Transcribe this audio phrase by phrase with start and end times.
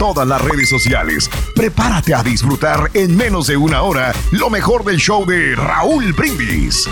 [0.00, 1.28] todas las redes sociales.
[1.54, 6.88] Prepárate a disfrutar en menos de una hora lo mejor del show de Raúl Brindis.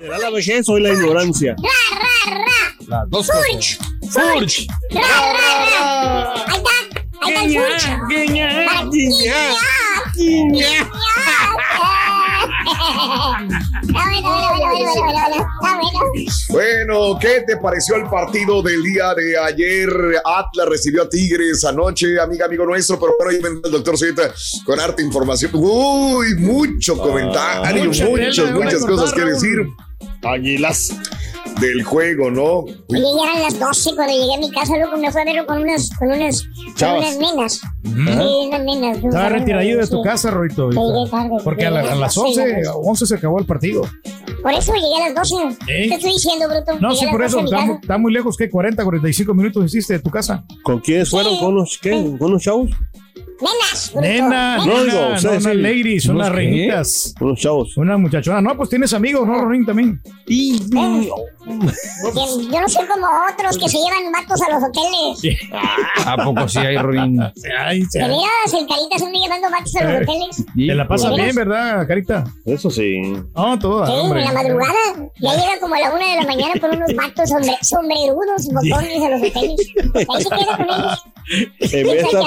[0.00, 1.54] ¿Será la vejez o la ignorancia?
[2.86, 3.78] Las dos Furch.
[4.10, 4.66] Furch.
[4.90, 6.34] Ra, ra, ra.
[6.46, 6.70] Ahí está.
[7.20, 8.08] Ahí está el Furch.
[8.08, 9.34] Guiña, Para- guiña,
[10.14, 10.64] guiña.
[10.64, 10.90] guiña.
[16.48, 19.88] Bueno, ¿qué te pareció el partido del día de ayer?
[20.24, 24.32] Atlas recibió a Tigres anoche, amiga, amigo nuestro, pero bueno, ahí vendrá el doctor Zeta
[24.64, 25.50] con harta información.
[25.54, 29.66] Uy, mucho comentario, mucha muchas, muchas cosas que decir
[30.22, 30.94] Águilas.
[31.60, 32.58] Del juego, ¿no?
[32.60, 35.46] Oye, ya eran las 12 cuando llegué a mi casa, luego me fue a ver
[35.46, 36.42] con unas, con unas,
[36.78, 37.60] con unas nenas.
[37.84, 38.96] Sí, unas nenas.
[38.98, 40.02] Estaba retiradillo de tu Sí.
[40.04, 40.70] casa, Roito.
[40.70, 41.30] Llegué tarde.
[41.44, 43.82] Porque a, la- a las Sí, 11, 11 se acabó el partido.
[44.42, 45.34] Por eso llegué a las 12.
[45.68, 45.88] ¿Eh?
[45.88, 46.78] Te estoy diciendo, bruto.
[46.80, 47.38] No, Llegué sí, a las por 12 eso.
[47.38, 47.78] a mi Está, casa.
[47.82, 48.36] está muy lejos.
[48.36, 48.50] ¿Qué?
[48.50, 50.44] 40, 45 minutos hiciste de tu casa.
[50.64, 51.38] ¿Con quiénes fueron?
[51.38, 51.90] ¿Con unos qué?
[51.90, 52.70] ¿Con unos chavos?
[53.40, 54.66] Nenas, Nenas.
[54.66, 55.60] No, digo, no, ustedes unas sí.
[55.62, 57.14] ladies, ¿Unos unas reinitas.
[57.20, 57.76] Unos chavos.
[57.76, 58.40] Una muchachona.
[58.40, 59.66] No, pues tienes amigos, ¿no, Ronín?
[59.66, 60.00] También.
[60.26, 60.60] Y.
[60.70, 65.40] Yo, yo no soy como otros que se llevan vatos a los hoteles.
[66.06, 67.20] ¿A poco sí hay Rorín?
[67.58, 70.44] Ay, el Carita se anda llevando vatos a los hoteles.
[70.54, 71.34] Te la pasa ¿De bien?
[71.34, 72.24] ¿verdad, Carita?
[72.46, 73.00] Eso sí.
[73.34, 74.20] No, toda, Sí, hombre.
[74.20, 74.72] en la madrugada.
[75.20, 79.02] Ya llega como a la una de la mañana con unos vatos sombre, sombrerudos, botones
[79.02, 79.72] a los hoteles.
[79.94, 81.04] Ahí se queda con ellos.
[81.60, 82.22] En vez, de estar,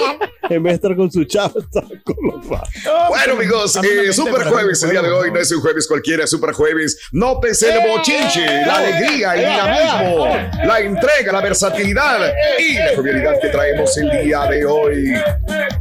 [0.50, 2.70] en vez de estar con su chavo, está con los vatos.
[3.10, 6.30] Bueno, amigos, eh, Super Jueves el día de hoy, no es un jueves cualquiera, es
[6.30, 6.98] Super Jueves.
[7.12, 10.26] Nótese el bochinche, la alegría, el dinamismo,
[10.66, 15.14] la entrega, la versatilidad y la jovialidad que traemos el día de hoy.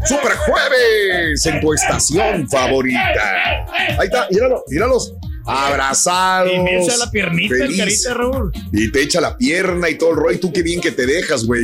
[0.05, 3.67] Super Jueves en tu estación favorita.
[3.99, 5.15] Ahí está, míralo, míralos.
[5.47, 6.53] Abrazados.
[6.55, 8.05] Y me echa la piernita el feliz.
[8.05, 8.53] Carita, Raúl.
[8.73, 10.33] Y te echa la pierna y todo el rollo.
[10.37, 11.63] Y tú qué bien que te dejas, güey.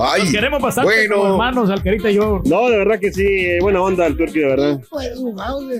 [0.00, 1.16] Ay, Nos queremos bastante bueno.
[1.16, 2.42] como hermanos, al Carita y yo.
[2.44, 3.22] No, de verdad que sí.
[3.26, 4.80] eh, Buena onda el turqui, de verdad.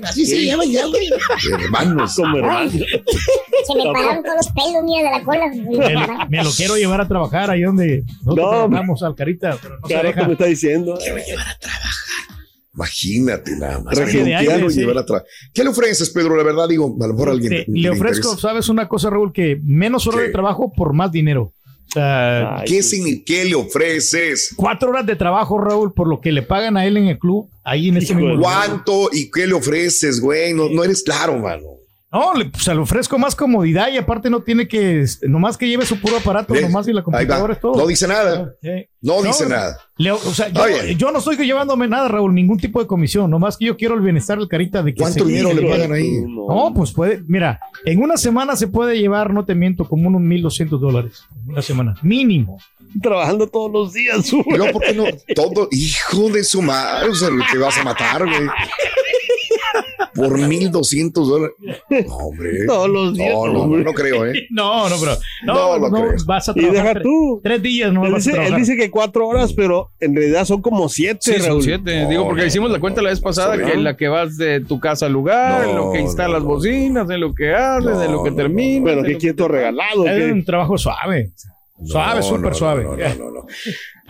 [0.05, 1.09] Así se llama ya, güey.
[1.63, 2.15] hermanos.
[2.17, 2.73] Como hermanos.
[2.73, 5.47] Se me pararon todos los pelos, mira, de la cola.
[5.49, 9.59] Me lo, me lo quiero llevar a trabajar ahí donde nosotros No, trabajamos al Carita,
[9.63, 10.21] pero no se Claro, deja.
[10.21, 10.99] como está diciendo.
[12.81, 13.95] Imagínate nada más.
[13.95, 14.81] Traje de aire, sí.
[14.81, 16.37] llevar a tra- ¿Qué le ofreces, Pedro?
[16.37, 17.51] La verdad, digo, a lo mejor alguien.
[17.51, 18.49] Te- le le ofrezco, interesa.
[18.49, 19.33] ¿sabes una cosa, Raúl?
[19.33, 20.27] Que menos horas ¿Qué?
[20.29, 21.53] de trabajo por más dinero.
[21.89, 24.55] O sea, ¿Qué, signi- ¿Qué le ofreces?
[24.57, 27.51] cuatro horas de trabajo, Raúl, por lo que le pagan a él en el club,
[27.65, 28.67] ahí en ese mismo lugar.
[28.69, 30.55] ¿Cuánto y qué le ofreces, güey?
[30.55, 31.67] No, no eres claro, mano.
[32.13, 35.69] No, le, pues, le ofrezco más comodidad y aparte no tiene que, este, nomás que
[35.69, 36.63] lleve su puro aparato, ¿Ves?
[36.63, 37.75] nomás y la computadora es todo.
[37.81, 38.53] No dice nada.
[38.61, 38.89] Sí.
[39.01, 39.79] No dice nada.
[39.97, 40.49] Le- o sea,
[40.97, 44.01] yo, no estoy llevándome nada, Raúl, ningún tipo de comisión, nomás que yo quiero el
[44.01, 46.11] bienestar del carita de que ¿Cuánto se- dinero le pagan ahí?
[46.27, 50.21] No, pues puede, mira, en una semana se puede llevar, no te miento, como unos
[50.21, 51.23] 1200 dólares.
[51.47, 52.59] Una semana, mínimo.
[53.01, 55.05] Trabajando todos los días, Y luego, ¿por qué no?
[55.37, 58.49] Todo, hijo de su madre, o sea, te vas a matar, güey.
[60.15, 61.55] Por 1200 dólares.
[62.07, 62.67] No, hombre.
[62.67, 63.33] Todos los días.
[63.35, 64.47] No, no, no creo, ¿eh?
[64.51, 65.13] No, no, pero
[65.45, 66.13] No, no, lo no, creo.
[66.27, 67.41] vas a Y trabajar deja tres, tú.
[67.43, 68.59] tres días, no Él vas a dice, él trabajar.
[68.61, 72.07] dice que cuatro horas, pero en realidad son como siete, Sí, son siete.
[72.09, 74.61] Digo, porque no, hicimos la cuenta la vez pasada, que en la que vas de
[74.61, 78.13] tu casa al lugar, en lo que instalas bocinas, en lo que haces, No, en
[78.13, 78.83] lo que no, terminas.
[78.83, 80.07] Bueno, en ¿qué tú regalado?
[80.07, 81.31] Es un trabajo suave.
[81.85, 82.85] Suave, súper no, no, suave.
[82.85, 83.47] No, no, no, no.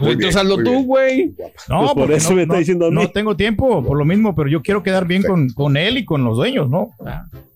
[0.00, 1.34] Pues entonces hazlo tú, güey.
[1.68, 2.94] No, Pues por eso no, me está no- diciendo a mí.
[2.94, 6.06] no tengo tiempo por lo mismo, pero yo quiero quedar bien con, con él y
[6.06, 6.88] con los dueños, ¿no?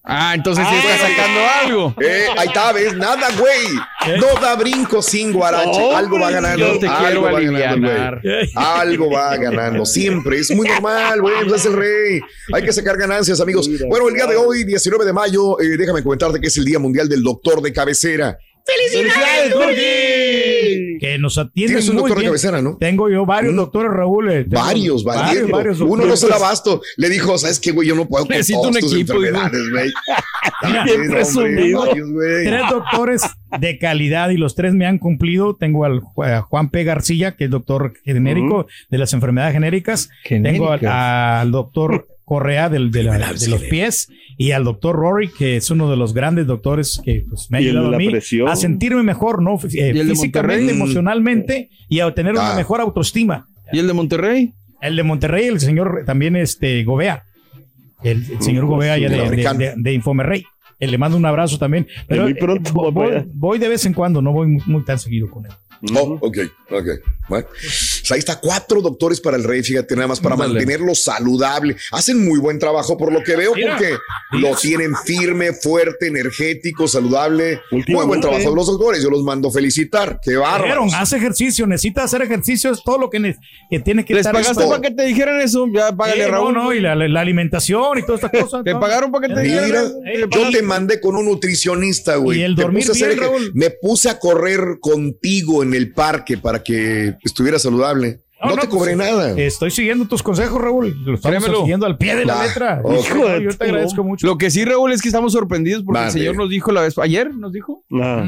[0.06, 1.94] Ah, entonces sí está sacando algo.
[2.02, 4.14] Eh, ahí está, ves, nada, güey.
[4.14, 4.18] ¿Eh?
[4.20, 5.80] No da brinco sin guarache.
[5.80, 6.74] No, Algo va ganando.
[6.74, 7.88] Yo te algo quiero va ganando,
[8.22, 8.50] güey.
[8.56, 9.86] Algo va ganando.
[9.86, 10.38] Siempre.
[10.40, 11.34] Es muy normal, güey.
[11.48, 12.20] Pues es el rey.
[12.52, 13.70] Hay que sacar ganancias, amigos.
[13.88, 16.78] Bueno, el día de hoy, 19 de mayo, eh, déjame comentarte que es el Día
[16.78, 18.36] Mundial del Doctor de Cabecera.
[18.66, 20.98] ¡Felicidades, Turki!
[20.98, 22.30] Que nos atienden Tienes un muy doctor de bien.
[22.30, 22.76] cabecera, ¿no?
[22.78, 23.56] Tengo yo varios Mm.
[23.56, 24.30] doctores, Raúl.
[24.30, 25.50] eh, tengo Varios, varios.
[25.50, 26.80] varios Uno no se la abasto.
[26.96, 27.88] Le dijo, ¿sabes qué, güey?
[27.88, 29.90] Yo no puedo con Necesito todas un tus equipo, enfermedades, güey.
[30.62, 31.80] Bien Sí, no, hombre, presumido.
[31.86, 32.44] varios, güey.
[32.46, 33.22] Tres doctores
[33.60, 35.56] de calidad y los tres me han cumplido.
[35.56, 36.84] Tengo al a Juan P.
[36.84, 40.08] García, que es doctor genérico de las enfermedades genéricas.
[40.26, 45.28] Tengo al, al doctor Correa del, de, la- de los pies y al doctor Rory,
[45.28, 48.08] que es uno de los grandes doctores que pues, me ha ayudado a mí
[48.48, 49.56] a sentirme mejor, ¿no?
[49.56, 52.56] Eh, ¿Y el de físicamente, emocionalmente y a tener una Ah.
[52.56, 53.46] mejor autoestima.
[53.72, 54.54] ¿Y el de Monterrey?
[54.80, 57.24] El de Monterrey, el señor también este Gobea.
[58.02, 60.44] El, el señor Gobea ya de, de, de- de Infomerrey.
[60.80, 61.86] Eh, Le mando un abrazo también.
[62.08, 64.98] Pero muy pronto eh, va voy, de vez en cuando, no voy muy, muy tan
[64.98, 65.52] seguido con él.
[65.94, 66.38] Oh, ok,
[66.70, 66.86] ok.
[68.10, 71.76] Ahí está, cuatro doctores para el rey, fíjate, nada más para mantenerlo saludable.
[71.92, 73.76] Hacen muy buen trabajo por lo que veo, Mira.
[73.76, 73.96] porque
[74.32, 77.60] lo tienen firme, fuerte, energético, saludable.
[77.70, 80.18] Muy buen trabajo de los doctores, yo los mando felicitar.
[80.22, 80.84] Qué bárbaro.
[80.94, 83.36] Hace ejercicio, necesita hacer ejercicio, es todo lo que, ne-
[83.70, 85.66] que tiene que ¿Les estar pagaste para que te dijeran eso?
[85.74, 86.54] Ya págale, Sí, Raúl.
[86.54, 88.64] No, no, y la, la alimentación y todas estas cosas.
[88.64, 89.92] ¿Te pagaron para que te Mira, dijeran?
[90.06, 92.40] Eh, yo te mandé con un nutricionista, güey.
[92.40, 93.50] Y el dormir puse a hacer bien, Raúl.
[93.54, 97.93] Me puse a correr contigo en el parque para que estuviera saludable.
[97.94, 99.30] No, No, no, te cobré pues, nada.
[99.40, 100.94] Estoy siguiendo tus consejos, Raúl.
[101.06, 101.60] Lo estamos Créemelo.
[101.62, 102.82] siguiendo al pie de la letra.
[102.84, 104.26] Hijo de- yo te agradezco mucho.
[104.26, 106.98] Lo que sí, Raúl, es que estamos sorprendidos porque el señor nos dijo la vez,
[106.98, 107.84] ayer nos dijo,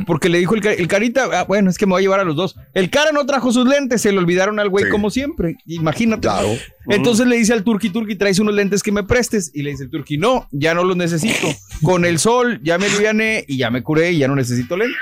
[0.06, 2.24] porque le dijo el, el carita, ah, bueno, es que me voy a llevar a
[2.24, 2.56] los dos.
[2.72, 4.90] El cara no trajo sus lentes, se le olvidaron al güey Sí.
[4.90, 6.22] como siempre, imagínate.
[6.28, 6.48] Claro.
[6.88, 9.50] Entonces le dice al turqui, turqui, traes unos lentes que me prestes.
[9.52, 11.48] Y le dice el turqui, no, ya no los necesito.
[11.82, 14.96] Con el sol ya me aliviané y ya me curé y ya no necesito lentes.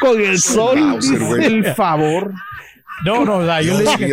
[0.00, 0.78] Con el sol.
[0.92, 1.20] Bowser.
[1.42, 2.32] El favor.
[3.04, 4.08] No, no, la- yo le dije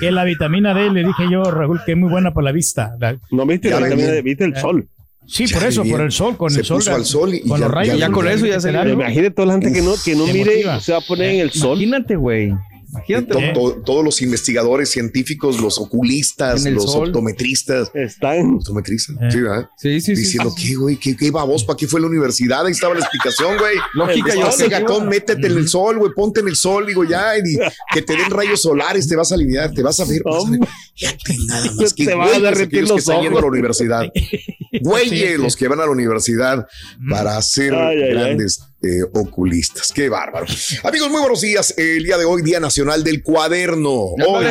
[0.00, 2.94] que la vitamina D, le dije yo, Raúl, que es muy buena para la vista.
[3.00, 4.08] La- No viste, la vitamina.
[4.12, 4.86] D, viste el sol.
[5.26, 5.96] sí, Ya por eso, bien.
[5.96, 6.76] por el sol, con Se el sol.
[6.78, 7.94] puso al sol y con ya- los rayos.
[7.98, 10.26] ya- ya con eso ya se le- Imagínate toda la gente que no, que no
[10.26, 10.76] mire motiva.
[10.76, 11.72] y se va a poner en el sol.
[11.82, 12.54] Imagínate, güey.
[12.90, 13.34] Imagínate.
[13.34, 17.08] To- to- todos los investigadores científicos, los oculistas, los sol.
[17.08, 17.90] optometristas.
[17.94, 18.54] Están.
[18.54, 19.28] Optometristas, Eh.
[19.30, 19.68] sí, ¿verdad?
[19.76, 20.22] Sí, sí, sí.
[20.22, 20.96] Diciendo, ¿qué, güey?
[20.96, 21.64] ¿Qué, qué babos?
[21.64, 22.64] ¿Para qué fue la universidad?
[22.64, 23.76] Ahí estaba la explicación, güey.
[23.94, 24.80] Lógica y Estás objetiva.
[24.80, 27.42] gatón, métete en el sol, güey, ponte en el sol, digo, ya, y
[27.92, 30.22] que te den rayos solares, te vas a aliviar, te vas a ver.
[30.24, 30.60] vas a ver.
[30.94, 33.42] Fíjate nada más que Te van a güeyes derretir aquellos que los están yendo a
[33.42, 34.02] la universidad.
[34.82, 35.42] Güeyes Sí, sí.
[35.42, 36.66] los que van a la universidad
[37.08, 39.92] para ay, grandes eh, oculistas.
[39.92, 40.46] Qué bárbaro.
[40.84, 41.74] Amigos, muy buenos días.
[41.76, 43.92] El día de hoy, Día Nacional del Cuaderno.
[43.92, 44.44] Hoy.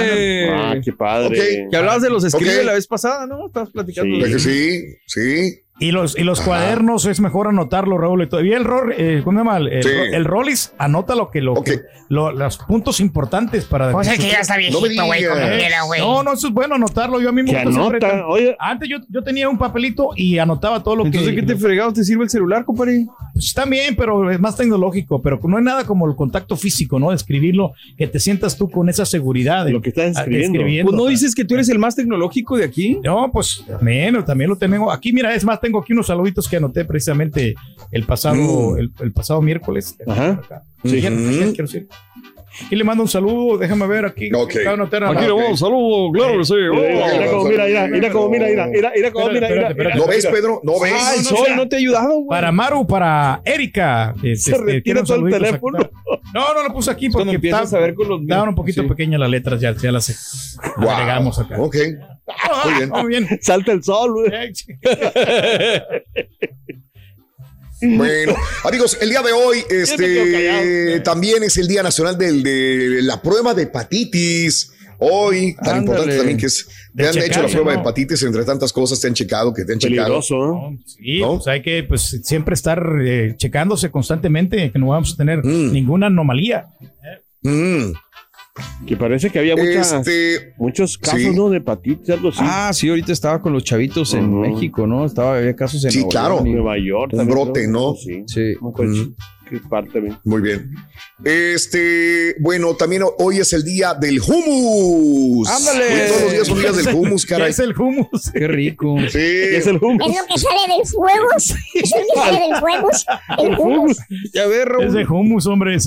[0.49, 1.63] Ah, qué padre.
[1.65, 1.71] Ok.
[1.71, 2.65] Que hablabas de los escribes Ok.
[2.65, 3.47] la vez pasada, ¿no?
[3.47, 4.17] Estabas platicando.
[4.17, 5.59] ¿verdad que sí, sí.
[5.79, 6.47] Y los, y los Ajá.
[6.47, 8.23] cuadernos es mejor anotarlo, Raúl.
[8.23, 8.43] y todo.
[8.43, 9.57] Y el, rol, eh, ¿cómo se llama?
[9.57, 9.89] El, Sí.
[10.11, 13.95] el Rollis anota lo que, lo que lo- los puntos importantes para.
[13.95, 15.37] O sea que ya está viejito, güey, como digas.
[15.57, 16.01] quiera, güey.
[16.01, 17.21] No, no, eso es bueno anotarlo.
[17.21, 20.95] Yo a mí me gusta Oye, Antes yo, yo tenía un papelito y anotaba todo
[20.95, 21.35] lo Entonces, que.
[21.35, 23.05] ¿qué te fregados te sirve el celular, compadre?
[23.33, 25.21] Pues está bien, pero es más tecnológico.
[25.21, 27.09] Pero no hay nada como el contacto físico, ¿no?
[27.11, 29.65] De escribirlo, que te sientas tú con esa seguridad.
[29.65, 30.89] de- Lo que estás escribiendo.
[30.89, 32.99] Pues no dices que tú eres el más tecnológico de aquí.
[33.03, 34.91] No, pues también, también lo tengo.
[34.91, 37.53] Aquí, mira, es más, tengo aquí unos saluditos que anoté precisamente
[37.91, 38.35] el pasado,
[38.73, 38.77] Mm.
[38.79, 39.95] el, el pasado miércoles.
[40.07, 40.29] Ajá.
[40.43, 40.61] Acá.
[40.83, 41.27] Ayer, Ujú.
[41.27, 41.87] ayer, quiero decir.
[42.65, 44.31] Aquí le mando un saludo, déjame ver aquí.
[44.33, 44.49] Ok.
[44.49, 46.53] Acabo de anotar a- Aquí le mando un saludo, claro que sí.
[46.55, 50.07] Mira, mira cómo mira, mira, mira cómo mira, mira, mira, mira cómo mira, mira, ¿No
[50.07, 50.59] ves, Pedro?
[50.63, 50.93] ¿No ves?
[51.17, 52.29] No, sol no, no te ha ayudado, güey.
[52.29, 54.15] Para Maru, para Erika.
[54.19, 55.77] que, Se este, retira todo el teléfono.
[56.33, 58.81] No, no lo puse aquí porque empiezas está- a ver con los estaban un poquito
[58.81, 58.87] Sí.
[58.87, 60.89] pequeñas las letras, ya, ya las Wow.
[60.89, 61.57] agregamos acá.
[61.59, 61.75] Ok.
[62.65, 62.89] Muy bien.
[62.93, 63.27] Muy bien.
[63.41, 64.53] Salta el sol, güey.
[67.79, 73.21] Bueno, amigos, el día de hoy este, también es el Día Nacional del, de la
[73.21, 74.71] prueba de hepatitis.
[74.99, 75.79] Hoy, tan Ándale.
[75.81, 78.99] importante también que es, De te han hecho la prueba de hepatitis, entre tantas cosas
[78.99, 80.05] te han checado, que te han checado.
[80.07, 80.71] Peligroso, ¿no?
[80.71, 81.35] No, Sí, ¿No?
[81.35, 85.71] pues hay que pues, siempre estar eh, checándose constantemente, que no vamos a tener Mm.
[85.71, 86.65] ninguna anomalía.
[87.43, 87.91] Mm.
[88.85, 91.49] Que parece que había muchas, este, muchos casos, ¿no?
[91.49, 92.39] De hepatitis, algo así.
[92.41, 95.05] Ah, sí, ahorita estaba con los chavitos en México, ¿no?
[95.05, 96.41] Estaba, había casos en sí, claro.
[96.43, 97.13] Nueva York.
[97.13, 97.95] Un brote, ¿no?
[97.95, 98.23] Sí.
[98.27, 98.55] sí.
[100.23, 100.71] Muy bien.
[101.23, 105.49] Este, bueno, también hoy es el día del hummus.
[105.49, 106.07] Ándale.
[106.07, 107.51] todos los días son días del hummus, caray.
[107.51, 108.31] es el hummus?
[108.33, 108.95] Qué rico.
[109.09, 109.17] Sí.
[109.19, 110.07] Es el hummus.
[110.07, 111.27] Es lo que sale del fuego.
[111.37, 112.89] Es lo que sale del fuego.
[113.37, 113.97] El hummus.
[114.33, 115.77] Ya ver, Es de hummus, hombre.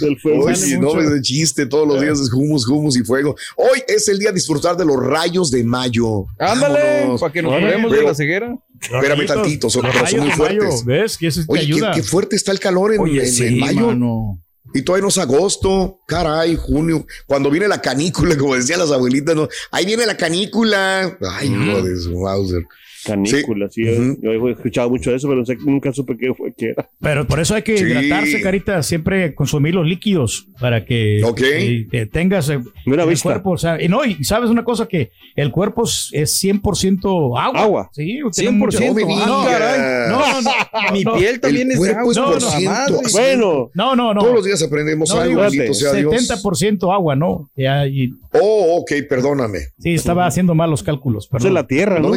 [0.00, 0.44] Del fuego.
[0.46, 1.66] Oye, no es de chiste.
[1.66, 3.36] Todos los días es hummus, hummus y fuego.
[3.56, 6.26] Hoy es el día de disfrutar de los rayos de mayo.
[6.38, 7.16] Ándale.
[7.18, 8.56] Para que nos veamos de la ceguera.
[8.92, 10.84] Espérame tantito, son, pero son muy fuertes.
[10.84, 11.16] ¿Ves?
[11.18, 11.92] Que eso te Oye, ayuda.
[11.92, 13.86] Qué, qué, fuerte está el calor en, Oye, en, sí, en mayo.
[13.88, 14.40] Mano.
[14.72, 19.36] Y todavía no es agosto, caray, junio, cuando viene la canícula, como decían las abuelitas,
[19.36, 21.16] no, ahí viene la canícula.
[21.30, 21.70] Ay, Mm.
[21.70, 22.62] hijo de su Mauser.
[23.04, 23.88] Canícula, sí.
[23.88, 24.18] Ujú.
[24.22, 26.88] Yo he escuchado mucho de eso, pero no sé- nunca supe qué fue qué era.
[27.00, 27.84] Pero por eso hay que Sí.
[27.84, 31.36] hidratarse, carita, siempre consumir los líquidos para que, Ok.
[31.36, 32.54] que- que tengas eh,
[32.86, 33.28] el vista.
[33.30, 33.50] cuerpo.
[33.52, 37.60] O sea, y no, y sabes una cosa que el cuerpo es, es 100% agua.
[37.62, 37.90] Agua.
[37.92, 38.88] Sí, 100%.
[38.88, 39.58] No me Ah, digas.
[39.58, 40.10] caray.
[40.10, 40.92] No, no, no.
[40.92, 42.10] Mi no, piel también El es agua.
[42.12, 43.00] es No, por no, ciento.
[43.12, 44.20] Bueno, No, no, no.
[44.20, 46.12] Todos los días aprendemos No, algo, digo, bendito sea Dios.
[46.12, 47.50] 70% agua, ¿no?
[47.56, 49.58] Ya, y- Oh, ok, perdóname.
[49.78, 51.26] sí, estaba haciendo mal los cálculos.
[51.26, 51.54] esa es Perdón.
[51.54, 52.14] la tierra, No ¿no?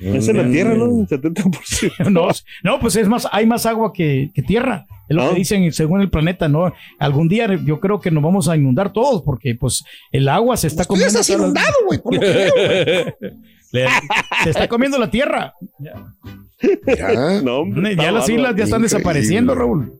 [0.00, 0.86] Es la tierra, ¿no?
[0.86, 2.10] 70%.
[2.10, 2.28] No,
[2.62, 4.86] no, pues es más, hay más agua que, que tierra.
[5.08, 5.28] Es lo Ah.
[5.30, 6.72] que dicen según el planeta, ¿no?
[6.98, 10.66] Algún día yo creo que nos vamos a inundar todos porque pues el agua se
[10.66, 11.20] está Tú ya comiendo.
[11.20, 11.98] estás todas las- inundado, güey.
[12.00, 13.16] por lo que veo.
[13.72, 13.86] Le-
[14.44, 15.52] se está comiendo la tierra.
[15.78, 17.40] Ya.
[17.42, 18.82] No, hombre, Ya está las islas ya están increíble.
[18.82, 19.92] desapareciendo, Raúl.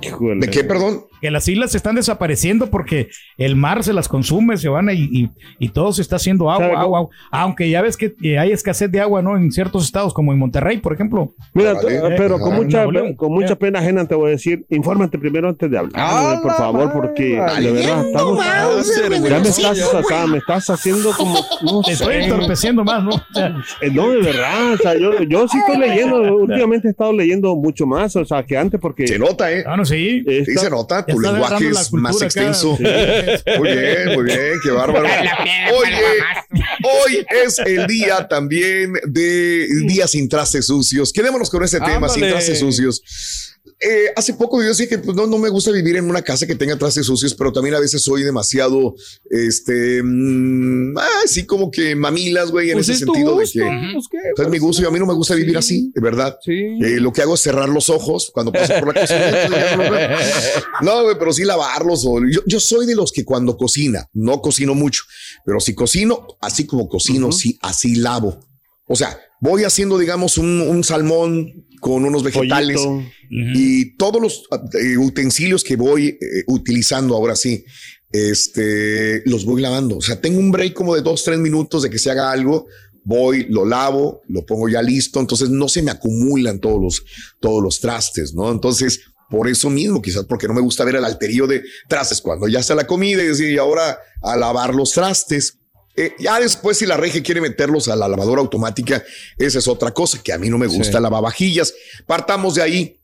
[0.00, 0.40] Híjole.
[0.40, 1.04] ¿De qué, perdón?
[1.20, 5.30] Que las islas están desapareciendo porque el mar se las consume, se van y, y,
[5.60, 7.08] y todo se está haciendo agua, agua, agua.
[7.30, 9.36] Aunque ya ves que eh, hay escasez de agua, ¿no?
[9.36, 11.34] En ciertos estados, como en Monterrey, por ejemplo.
[11.54, 12.00] Mira, Vale.
[12.00, 12.84] tú- pero con Ah, mucha,
[13.16, 16.42] con mucha pena ajena te voy a decir, infórmate primero antes de hablar, Ah, güey,
[16.42, 17.66] por favor, porque vale.
[17.68, 22.24] de verdad estamos, ya me estás, sea, me estás haciendo como, no Te sé, estoy
[22.24, 23.10] entorpeciendo más, ¿no?
[23.10, 26.90] O sea, Eh, no, de verdad, o sea, yo, yo sí estoy leyendo, últimamente he
[26.90, 29.62] estado leyendo mucho más, o sea, que antes porque Se nota, ¿eh?
[29.66, 30.22] ah, sí.
[30.26, 31.04] esta- Sí, se nota.
[31.06, 32.76] Tu lenguaje es más extenso.
[32.76, 32.84] Sí.
[33.58, 35.04] Muy bien, muy bien, qué bárbaro.
[35.06, 41.12] Oye, hoy es el día también de día sin trastes sucios.
[41.12, 43.51] Quedémonos con este tema, sin trastes sucios.
[43.78, 46.46] Eh, hace poco yo decía que pues, no, no me gusta vivir en una casa
[46.46, 48.94] que tenga trastes sucios, pero también a veces soy demasiado,
[49.30, 54.18] este, mm, así como que mamilas, güey, en Pues ese es sentido gusto, de que
[54.36, 56.36] pues, es mi gusto y a mí no me gusta vivir así, de verdad.
[56.44, 56.52] Sí.
[56.52, 60.16] Eh, lo que hago es cerrar los ojos cuando paso por la cocina.
[60.82, 62.04] no, güey, pero sí lavarlos.
[62.06, 65.02] O, yo, yo soy de los que cuando cocina, no cocino mucho,
[65.44, 68.40] pero si cocino, así como cocino, sí, así lavo.
[68.86, 72.80] O sea, voy haciendo, digamos, un, un salmón con unos vegetales
[73.28, 74.44] y todos los
[74.80, 77.64] eh, utensilios que voy eh, utilizando ahora sí,
[78.12, 79.96] este, los voy lavando.
[79.96, 82.66] O sea, tengo un break como de dos, tres minutos de que se haga algo.
[83.02, 85.18] Voy, lo lavo, lo pongo ya listo.
[85.18, 87.04] Entonces no se me acumulan todos los,
[87.40, 88.52] todos los trastes, ¿no?
[88.52, 92.46] Entonces, por eso mismo, quizás porque no me gusta ver el alterillo de trastes cuando
[92.46, 95.58] ya está la comida y decir, y ahora a lavar los trastes.
[95.96, 99.02] Eh, ya después, si la regia quiere meterlos a la lavadora automática,
[99.38, 101.02] esa es otra cosa que a mí no me gusta, Sí.
[101.02, 101.74] lavavajillas.
[102.06, 102.96] Partamos de ahí.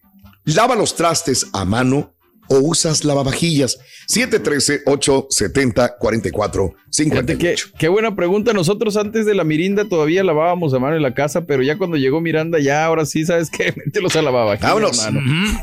[0.45, 2.15] Lava los trastes a mano
[2.49, 3.79] o usas lavavajillas.
[4.09, 6.75] 713-870-4458.
[6.93, 8.53] Fíjate qué, qué buena pregunta.
[8.53, 11.97] Nosotros antes de la Mirinda todavía lavábamos a mano en la casa, pero ya cuando
[11.97, 13.73] llegó Miranda, ya ahora sí, ¿sabes qué?
[13.85, 14.99] Mételos a lavavajillas, Vámonos.
[15.05, 15.21] mano.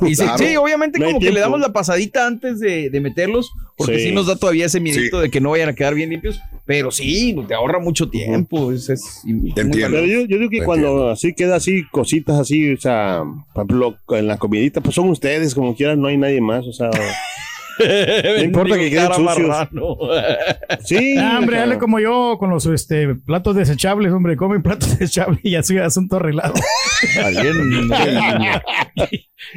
[0.08, 0.38] Y sí, Claro.
[0.38, 4.06] sí, obviamente No como que le damos la pasadita antes de, de meterlos, porque sí.
[4.08, 4.12] Sí.
[4.14, 5.24] nos da todavía ese miedito Sí.
[5.24, 8.72] de que no vayan a quedar bien limpios, pero sí, te ahorra mucho tiempo.
[8.72, 10.00] Es, es muy Entiendo.
[10.06, 14.28] Yo, yo digo que cuando así queda así, cositas así, o sea, por ejemplo, en
[14.28, 16.90] la comidita, pues son ustedes, como quieran, no hay nadie más, o sea,
[17.80, 19.68] no importa que queden sucios.
[20.86, 21.16] Sí.
[21.18, 25.56] Ah, hombre, dale como yo con los este, platos desechables, hombre, comen platos desechables y
[25.56, 26.54] así asunto arreglado.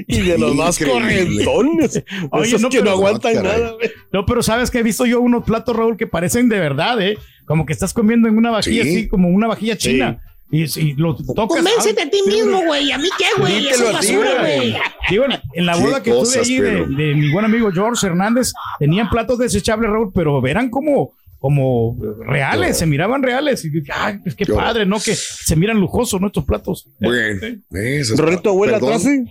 [0.07, 1.45] y de los más Increíble.
[1.45, 2.05] correntones.
[2.31, 3.61] Oye, esos no, que no aguantan Ah, caray.
[3.61, 3.91] nada, güey.
[4.13, 7.19] No, pero sabes que he visto yo unos platos, Raúl, que parecen de verdad, ¿eh?
[7.45, 8.89] Como que estás comiendo en una vajilla Sí.
[8.91, 10.21] así, como una vajilla china.
[10.51, 11.59] Y, y lo tocas.
[11.59, 12.91] Convéncete a ti mismo, güey.
[12.91, 13.69] ¿A mí qué, güey?
[13.69, 14.77] Eso es basura, güey.
[15.11, 19.11] Digo, en- la boda que cosas, tuve ahí de, mi buen amigo George Hernández, tenían
[19.11, 23.63] platos desechables, Raúl, pero eran como, como reales, se miraban reales.
[23.67, 24.99] Y dije, ay, pues qué padre, ¿no?
[25.01, 26.29] Que se miran lujosos, ¿no?
[26.29, 26.89] Estos platos.
[26.99, 29.25] Bueno, eso es- Rorrito, abuela atrás, ¿sí?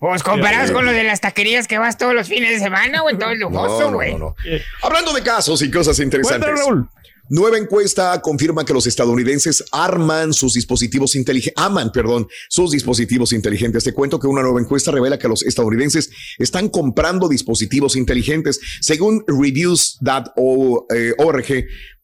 [0.00, 3.16] Pues comparados con los de las taquerías que vas todos los fines de semana, güey.
[3.16, 4.12] Todo No, lujoso, no, güey.
[4.12, 4.34] no, no.
[4.82, 6.46] Hablando de casos y cosas interesantes.
[6.50, 6.88] Cuéntale, Raúl.
[7.28, 13.84] Nueva encuesta confirma que los estadounidenses arman sus dispositivos inteligentes, aman, perdón, sus dispositivos inteligentes.
[13.84, 18.60] Te cuento que una nueva encuesta revela que los estadounidenses están comprando dispositivos inteligentes.
[18.80, 19.96] Según reviews.org,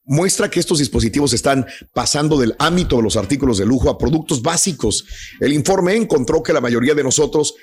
[0.05, 4.41] muestra que estos dispositivos están pasando del ámbito de los artículos de lujo a productos
[4.41, 5.05] básicos.
[5.39, 7.53] El informe encontró que la mayoría de nosotros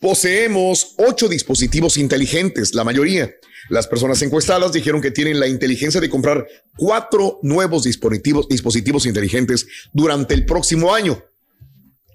[0.00, 3.32] poseemos ocho dispositivos inteligentes, la mayoría.
[3.68, 9.66] Las personas encuestadas dijeron que tienen la inteligencia de comprar cuatro nuevos dispositivos, dispositivos inteligentes
[9.92, 11.22] durante el próximo año.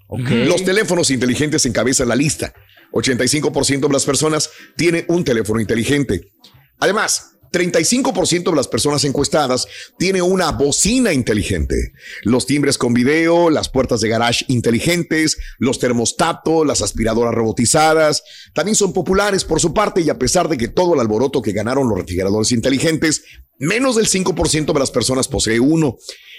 [0.08, 2.54] Los teléfonos inteligentes encabezan la lista.
[2.92, 6.32] 85% de las personas tienen un teléfono inteligente.
[6.78, 9.66] Además, 35% de las personas encuestadas
[9.98, 11.92] tiene una bocina inteligente.
[12.22, 18.22] Los timbres con video, las puertas de garage inteligentes, los termostatos, las aspiradoras robotizadas,
[18.54, 21.52] también son populares por su parte y a pesar de que todo el alboroto que
[21.52, 23.22] ganaron los refrigeradores inteligentes,
[23.58, 25.96] menos del 5% de las personas posee uno.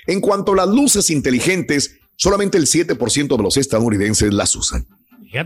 [0.08, 4.88] En cuanto a las luces inteligentes, solamente el 7% de los estadounidenses las usan.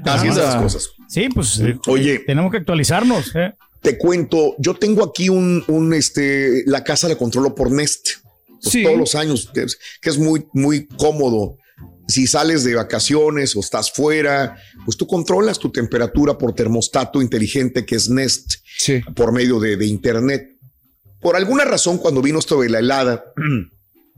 [0.05, 0.89] Así es las cosas.
[1.08, 3.36] Sí, pues Oye, tenemos que actualizarnos.
[3.36, 3.53] ¿eh?
[3.84, 8.10] Te cuento, yo tengo aquí un, un este, la casa la controlo por Nest.
[8.63, 11.58] Pues todos los años, que es, muy, muy cómodo.
[12.08, 17.86] Si sales de vacaciones o estás fuera, pues tú controlas tu temperatura por termostato inteligente
[17.86, 18.56] que es Nest
[19.16, 20.58] por medio de, internet.
[21.20, 23.25] Por alguna razón, cuando vino esto de la helada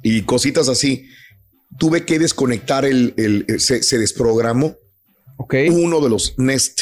[0.04, 1.08] y cositas así,
[1.80, 4.78] tuve que desconectar el, el se, se desprogramó
[5.72, 6.82] uno de los Nest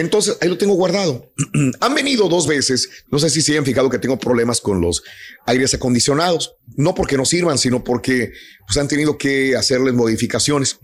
[0.00, 1.32] entonces, ahí lo tengo guardado.
[1.80, 2.88] Han venido dos veces.
[3.10, 5.02] No sé si se han fijado que tengo problemas con los
[5.46, 6.54] aires acondicionados.
[6.76, 8.32] No porque no sirvan, sino porque
[8.66, 10.78] pues, han tenido que hacerles modificaciones.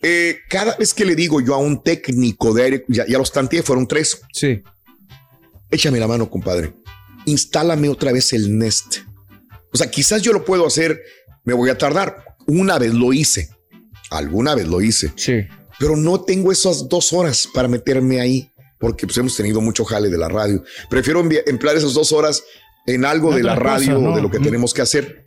[0.00, 3.32] Eh, cada vez que le digo yo a un técnico de aire, ya, ya los
[3.32, 4.20] tanteé, fueron tres.
[4.32, 4.62] Sí.
[5.70, 6.72] Échame la mano, compadre.
[7.26, 8.98] Instálame otra vez el Nest.
[9.72, 11.02] O sea, quizás yo lo puedo hacer,
[11.44, 12.24] me voy a tardar.
[12.46, 13.50] Una vez lo hice.
[14.10, 15.12] Alguna vez lo hice.
[15.16, 15.46] Sí
[15.78, 20.08] pero no tengo esas dos horas para meterme ahí porque pues, hemos tenido mucho jale
[20.08, 20.62] de la radio.
[20.88, 22.42] Prefiero emplear esas dos horas
[22.86, 25.26] en algo de la radio, de lo que tenemos que hacer.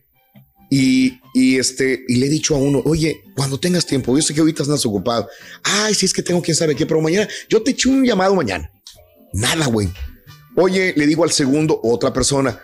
[0.69, 4.33] Y, y, este, y le he dicho a uno, oye, cuando tengas tiempo, yo sé
[4.33, 5.27] que ahorita estás ocupado.
[5.63, 8.33] Ay, si es que tengo quién sabe qué, pero mañana yo te echo un llamado
[8.35, 8.71] mañana.
[9.33, 9.89] Nada, güey.
[10.55, 12.59] Oye, le digo al segundo, otra persona,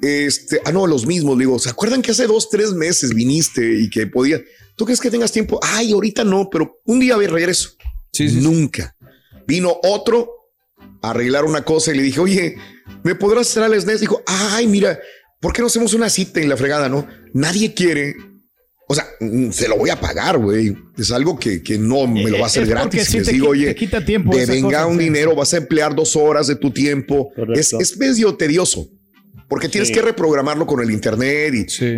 [0.00, 3.88] este, ah, no, los mismos, digo, ¿se acuerdan que hace dos, tres meses viniste y
[3.88, 4.42] que podía?
[4.76, 5.60] ¿Tú crees que tengas tiempo?
[5.62, 7.70] Ay, ahorita no, pero un día regreso.
[8.12, 8.94] Sí, Nunca.
[9.46, 10.30] Vino otro
[11.02, 12.56] a arreglar una cosa y le dije, oye,
[13.02, 14.00] ¿me podrás hacer al SNES?
[14.00, 14.98] Dijo, ay, mira,
[15.40, 17.06] ¿por qué no hacemos una cita en la fregada, no?
[17.32, 18.14] Nadie quiere.
[18.88, 20.76] O sea, mm, se lo voy a pagar, güey.
[20.96, 23.04] Es algo que, que no me lo va a hacer gratis.
[23.04, 26.46] Si les digo, oye, quita tiempo de venga un dinero, vas a emplear dos horas
[26.46, 27.32] de tu tiempo.
[27.54, 28.88] Es, es medio tedioso
[29.52, 31.52] porque tienes que reprogramarlo con el internet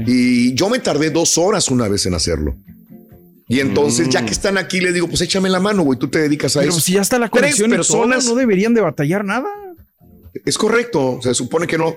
[0.09, 2.57] y, yo me tardé dos horas una vez en hacerlo.
[3.47, 4.33] Y entonces, ya que mm.
[4.33, 6.71] están aquí, le digo, pues échame la mano, güey, tú te dedicas a eso.
[6.71, 9.49] Pero si ya está la conexión personas no deberían de batallar nada.
[10.45, 11.95] Es correcto, se supone que no.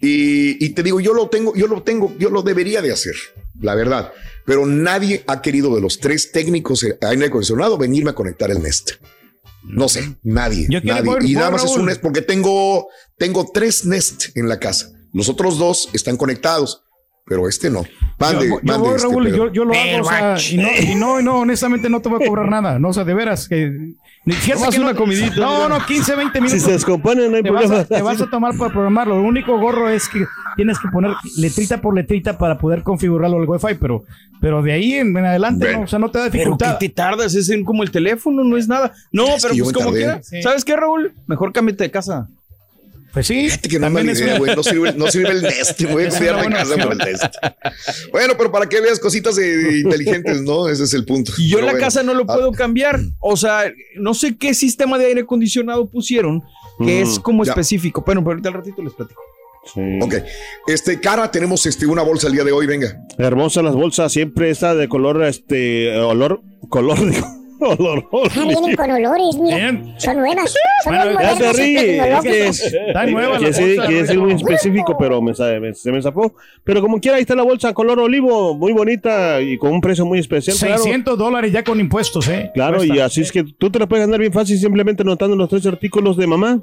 [0.00, 3.16] Y, y, te digo, yo lo tengo, yo lo tengo, yo lo debería de hacer,
[3.60, 4.14] la verdad.
[4.46, 8.62] Pero nadie ha querido de los tres técnicos en aire acondicionado venirme a conectar el
[8.62, 8.92] Nest.
[9.62, 10.66] No sé, nadie.
[10.82, 11.12] nadie.
[11.22, 14.90] y nada más es un Nest porque tengo, tengo tres Nest en la casa.
[15.12, 16.84] Los otros dos están conectados,
[17.26, 17.84] pero este no.
[18.18, 21.20] Mande, yo, yo, este, Raúl, yo, yo, lo hago, o sea, y, no, y, no,
[21.20, 22.78] y no, honestamente no te voy a cobrar nada.
[22.78, 23.94] No, o sea, de veras, que
[24.32, 25.36] Fíjate que una comidita.
[25.36, 26.60] No, no, 15, 20 minutos.
[26.60, 27.74] Si se descomponen, no hay te problema.
[27.74, 29.16] Vas a, te vas a tomar para programarlo.
[29.16, 30.24] Lo único gorro es que
[30.56, 34.04] tienes que poner letrita por letrita para poder configurarlo al Wi-Fi, pero,
[34.40, 36.66] pero de ahí en, adelante, no, o sea, no te da dificultad.
[36.66, 37.34] Pero ¿qué te tardas?
[37.34, 38.92] Es como el teléfono, no es nada.
[39.12, 40.30] No, pero pues como quieras.
[40.42, 41.12] ¿Sabes qué, Raúl?
[41.26, 42.28] Mejor cámbiate de casa.
[43.12, 43.48] Pues sí.
[43.48, 44.54] Fíjate que no, me idea, güey.
[44.54, 47.34] No sirve, no sirve el Nest, voy a casa con el Nest.
[48.12, 50.68] Bueno, pero para que veas cositas de, inteligentes, ¿no?
[50.68, 51.32] Ese es el punto.
[51.38, 52.34] Y yo en la casa no lo ah.
[52.34, 53.00] puedo cambiar.
[53.18, 56.42] O sea, no sé qué sistema de aire acondicionado pusieron
[56.78, 58.02] que es mm, como específico.
[58.04, 59.20] Bueno, pero ahorita al ratito les platico.
[59.74, 59.98] Sí.
[60.00, 60.14] Ok.
[60.66, 62.96] Este, cara, tenemos este, una bolsa el día de hoy, venga.
[63.18, 66.98] Hermosa las bolsas, siempre está de color, este, olor, color,
[67.60, 69.98] Olor, ah, vienen con olores, mira.
[69.98, 70.54] Son nuevas.
[70.84, 71.98] Son bueno, ya se ríe.
[71.98, 76.34] Es que es, está nueva quiere, ser muy específico, pero me, se me zafó.
[76.64, 80.04] Pero como quiera, ahí está la bolsa color olivo, muy bonita y con un precio
[80.06, 80.56] muy especial.
[80.56, 82.50] 600 dólares ya con impuestos, ¿eh?
[82.54, 85.48] Claro, y así es que tú te la puedes ganar bien fácil simplemente notando los
[85.48, 86.60] tres artículos de mamá.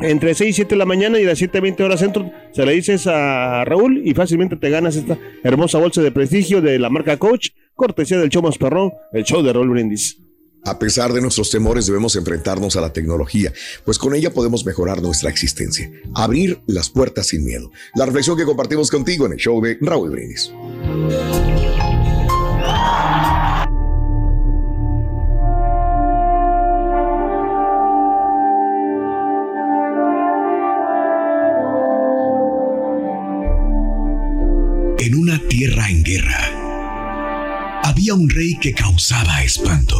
[0.00, 2.66] Entre 6 y 7 de la mañana y las 7 a 20 horas centro, se
[2.66, 6.90] le dices a Raúl y fácilmente te ganas esta hermosa bolsa de prestigio de la
[6.90, 10.23] marca Coach, cortesía del show más perrón, el show de Raúl Brindis.
[10.66, 13.52] A pesar de nuestros temores debemos enfrentarnos a la tecnología,
[13.84, 17.70] pues con ella podemos mejorar nuestra existencia, abrir las puertas sin miedo.
[17.94, 20.50] La reflexión que compartimos contigo en el show de Raúl Brindis.
[34.98, 36.63] En una tierra en guerra,
[37.94, 39.96] había un rey que causaba espanto.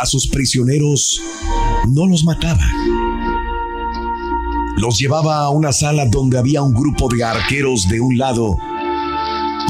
[0.00, 1.20] A sus prisioneros
[1.86, 2.66] no los mataba.
[4.78, 8.56] Los llevaba a una sala donde había un grupo de arqueros de un lado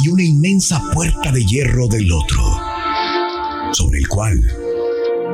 [0.05, 2.41] y una inmensa puerta de hierro del otro,
[3.73, 4.41] sobre el cual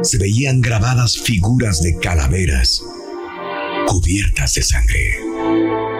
[0.00, 2.82] se veían grabadas figuras de calaveras
[3.86, 5.91] cubiertas de sangre.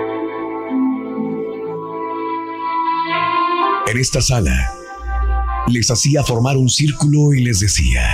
[3.87, 4.73] En esta sala,
[5.68, 8.09] les hacía formar un círculo y les decía,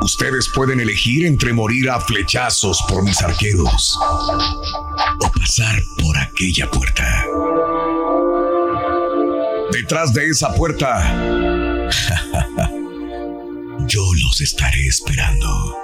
[0.00, 3.98] Ustedes pueden elegir entre morir a flechazos por mis arqueros
[5.18, 7.24] o pasar por aquella puerta.
[9.72, 11.90] Detrás de esa puerta,
[13.86, 15.83] yo los estaré esperando.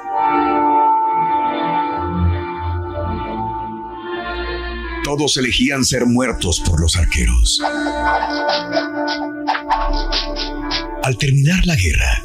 [5.16, 7.61] Todos elegían ser muertos por los arqueros.
[11.03, 12.23] Al terminar la guerra,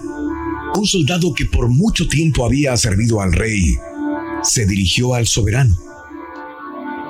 [0.76, 3.76] un soldado que por mucho tiempo había servido al rey
[4.44, 5.76] se dirigió al soberano.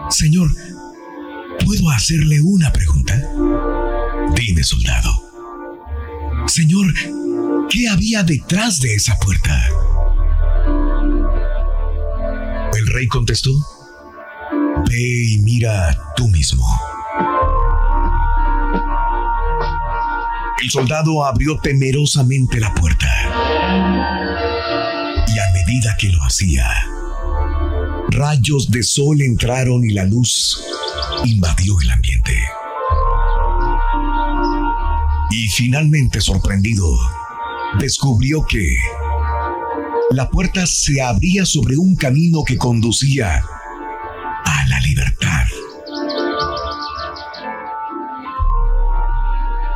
[0.09, 0.49] Señor,
[1.65, 3.21] ¿puedo hacerle una pregunta?
[4.33, 5.11] Dime, soldado.
[6.47, 6.85] Señor,
[7.69, 9.61] ¿qué había detrás de esa puerta?
[12.77, 13.51] El rey contestó,
[14.87, 16.65] Ve y mira tú mismo.
[20.61, 23.07] El soldado abrió temerosamente la puerta.
[25.27, 26.65] Y a medida que lo hacía,
[28.09, 30.59] rayos de sol entraron y la luz
[31.23, 32.35] invadió el ambiente.
[35.31, 36.97] Y finalmente sorprendido,
[37.79, 38.65] descubrió que
[40.11, 43.43] la puerta se abría sobre un camino que conducía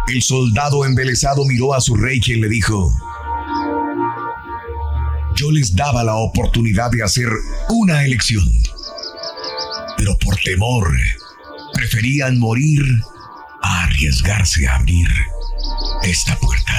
[0.10, 2.92] El soldado embelesado miró a su rey quien le dijo,
[5.36, 7.30] yo les daba la oportunidad de hacer
[7.70, 8.44] una elección,
[9.98, 10.92] pero por temor
[11.74, 12.82] preferían morir
[13.62, 15.08] a arriesgarse a abrir
[16.02, 16.74] esta puerta.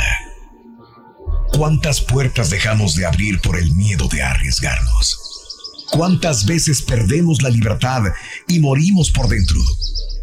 [1.57, 5.87] ¿Cuántas puertas dejamos de abrir por el miedo de arriesgarnos?
[5.93, 8.03] ¿Cuántas veces perdemos la libertad
[8.49, 9.61] y morimos por dentro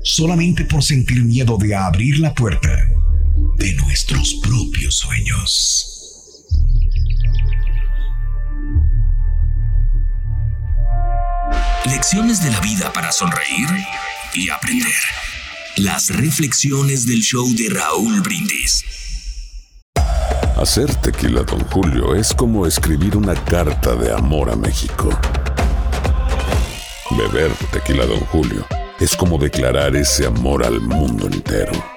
[0.04, 2.87] solamente por sentir miedo de abrir la puerta
[3.76, 5.94] nuestros propios sueños?
[11.86, 13.68] Lecciones de la vida para sonreír
[14.34, 14.94] y aprender.
[15.78, 18.84] Las reflexiones del show de Raúl Brindis.
[20.58, 25.10] Hacer tequila, don Julio, es como escribir una carta de amor a México.
[27.12, 28.66] Beber tequila, don Julio,
[29.00, 31.97] es como declarar ese amor al mundo entero.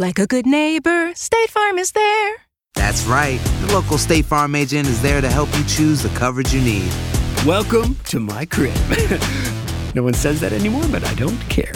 [0.00, 2.36] Like a good neighbor, State Farm is there.
[2.74, 3.38] That's right.
[3.60, 6.90] The local State Farm agent is there to help you choose the coverage you need.
[7.44, 8.72] Welcome to my crib.
[9.94, 11.74] no one says that anymore, but I don't care.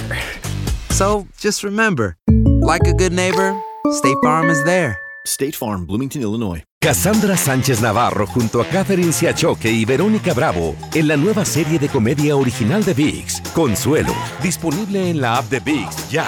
[0.89, 2.17] So just remember,
[2.63, 3.61] like a good neighbor,
[3.91, 4.99] State Farm is there.
[5.27, 6.63] State Farm, Bloomington, Illinois.
[6.81, 11.91] Cassandra Sánchez Navarro junto a Catherine Siachoque y Verónica Bravo en la nueva serie de
[11.91, 16.27] comedia original de VIX, Consuelo, disponible en la app de VIX ya.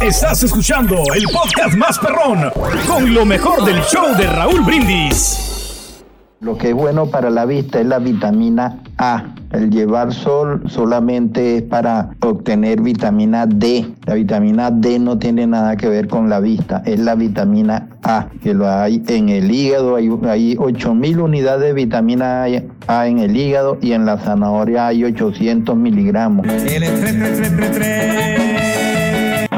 [0.00, 2.50] Estás escuchando el podcast más perrón
[2.86, 6.04] con lo mejor del show de Raúl Brindis.
[6.40, 9.34] Lo que es bueno para la vista es la vitamina A.
[9.50, 13.92] El llevar sol solamente es para obtener vitamina D.
[14.06, 18.28] La vitamina D no tiene nada que ver con la vista, es la vitamina A,
[18.40, 19.96] que lo hay en el hígado.
[19.96, 22.44] Hay, hay 8000 unidades de vitamina
[22.86, 26.46] A en el hígado y en la zanahoria hay 800 miligramos.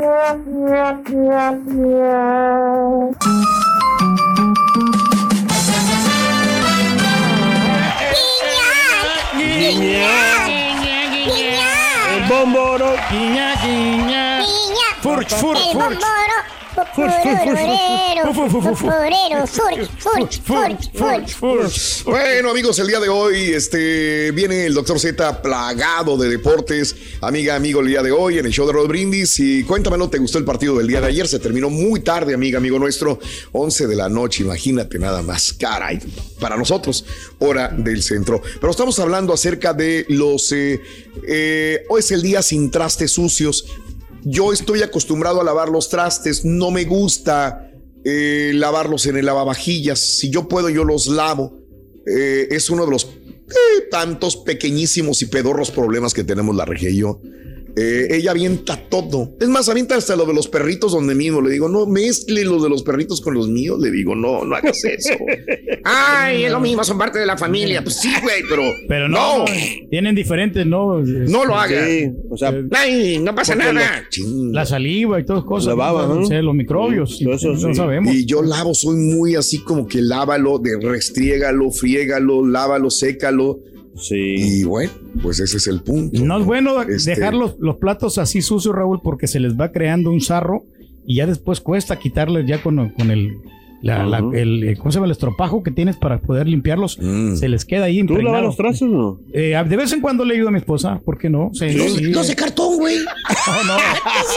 [9.68, 10.00] El
[12.28, 12.94] bomboro.
[13.10, 14.42] Guiña, guiña.
[15.02, 15.74] Furch, furch, El furch.
[15.74, 16.57] bomboro.
[22.04, 26.94] Bueno, amigos, el día de hoy este, viene el doctor Z plagado de deportes.
[27.20, 29.38] Amiga, amigo, el día de hoy en el show de Rod Brindis.
[29.40, 31.26] Y cuéntame, ¿no te gustó el partido del día de ayer?
[31.26, 33.18] Se terminó muy tarde, amiga, amigo nuestro.
[33.52, 35.52] 11 de la noche, imagínate nada más.
[35.52, 35.98] Caray,
[36.40, 37.04] para nosotros,
[37.38, 38.42] hora del centro.
[38.60, 40.52] Pero estamos hablando acerca de los.
[40.52, 40.80] eh,
[41.26, 43.64] eh, hoy es el día sin trastes sucios.
[44.24, 47.70] Yo estoy acostumbrado a lavar los trastes, no me gusta
[48.04, 49.98] eh, lavarlos en el lavavajillas.
[49.98, 51.58] Si yo puedo, yo los lavo.
[52.06, 56.90] Eh, es uno de los eh, tantos pequeñísimos y pedorros problemas que tenemos la regia
[56.90, 57.20] y yo.
[57.80, 59.36] Eh, ella avienta todo.
[59.40, 61.40] Es más, avienta hasta lo de los perritos donde mismo.
[61.40, 63.78] Le digo, no mezcle los de los perritos con los míos.
[63.80, 65.10] Le digo, no, no hagas eso.
[65.84, 67.82] Ay, es lo mismo, son parte de la familia.
[67.82, 68.62] Pues sí, güey, pero.
[68.88, 69.44] Pero no, No.
[69.90, 70.98] tienen diferentes, ¿no?
[71.02, 71.86] No lo hagas.
[71.88, 73.72] Sí, o sea, Ay, no pasa nada.
[73.72, 75.68] lo- la saliva y todas cosas.
[75.68, 76.20] La baba, ¿no?
[76.28, 76.42] ¿no?
[76.42, 77.20] Los microbios.
[77.20, 77.38] y- no
[77.74, 78.12] sabemos.
[78.14, 83.60] Y yo lavo, soy muy así como que lávalo, de restriégalo, friégalo, lávalo, sécalo.
[83.98, 84.60] Sí.
[84.60, 86.22] Y bueno, pues ese es el punto.
[86.24, 89.72] No es bueno Este- dejar los, los platos así sucios, Raúl, porque se les va
[89.72, 90.64] creando un sarro
[91.06, 93.36] y ya después cuesta quitarles ya con, con el,
[93.82, 95.06] la- la- el, ¿cómo se llama?
[95.06, 96.98] el estropajo que tienes para poder limpiarlos.
[97.34, 98.36] Se les queda ahí ¿Tú impregnado.
[98.36, 99.20] lavas los trastes o no?
[99.32, 101.50] Eh, de vez en cuando le ayudo a mi esposa, ¿por qué no?
[101.52, 102.04] Sí, Los, sí.
[102.04, 102.96] los de cartón, güey.
[103.46, 103.78] No, no.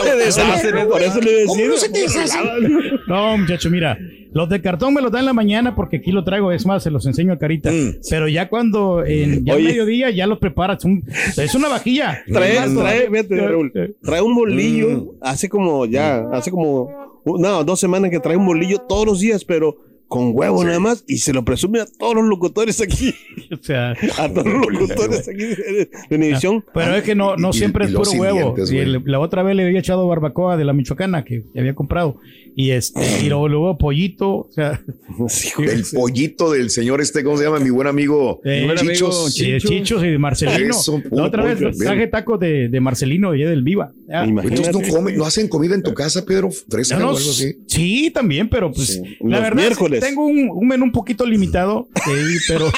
[0.03, 1.67] Se deshacen, No, por eso le ¿Cómo decía.
[1.69, 2.41] no se te deshacen?
[3.07, 3.97] No, muchacho, mira,
[4.33, 6.83] los de cartón me los dan en la mañana porque aquí lo traigo, es más,
[6.83, 7.69] se los enseño a Carita.
[8.09, 10.85] Pero ya cuando, en, ya al mediodía, ya los preparas.
[10.85, 11.03] un-
[11.37, 12.19] es una vajilla.
[12.31, 16.89] Trae, trae, Raúl, trae un bolillo, hace como ya, hace como,
[17.25, 19.77] no, dos semanas que trae un bolillo todos los días, pero
[20.11, 23.15] con huevo nada más, y se lo presume a todos los locutores aquí.
[23.51, 26.63] O sea, a todos los locutores aquí de, de Univisión.
[26.73, 28.55] Pero es que no, no Y- siempre y es puro huevo.
[28.69, 32.17] Y el- la otra vez le había echado barbacoa de la Michoacana que había comprado.
[32.55, 34.29] Y este, y luego, luego pollito.
[34.29, 34.81] O sea,
[35.59, 37.59] El pollito del señor este, ¿cómo se llama?
[37.59, 39.39] Mi buen amigo Eh, Chichos.
[39.39, 40.71] y de Chichos y de Marcelino.
[40.71, 43.91] Eso, la otra pollo, vez traje tacos de, de Marcelino y del Viva.
[44.09, 47.29] Entonces no comen, no hacen comida en tu casa, Pedro, fresca No, o no, algo
[47.29, 47.53] así.
[47.67, 50.00] Sí, también, pero pues la Los verdad miércoles.
[50.01, 52.71] Tengo un, un menú un poquito limitado, sí, pero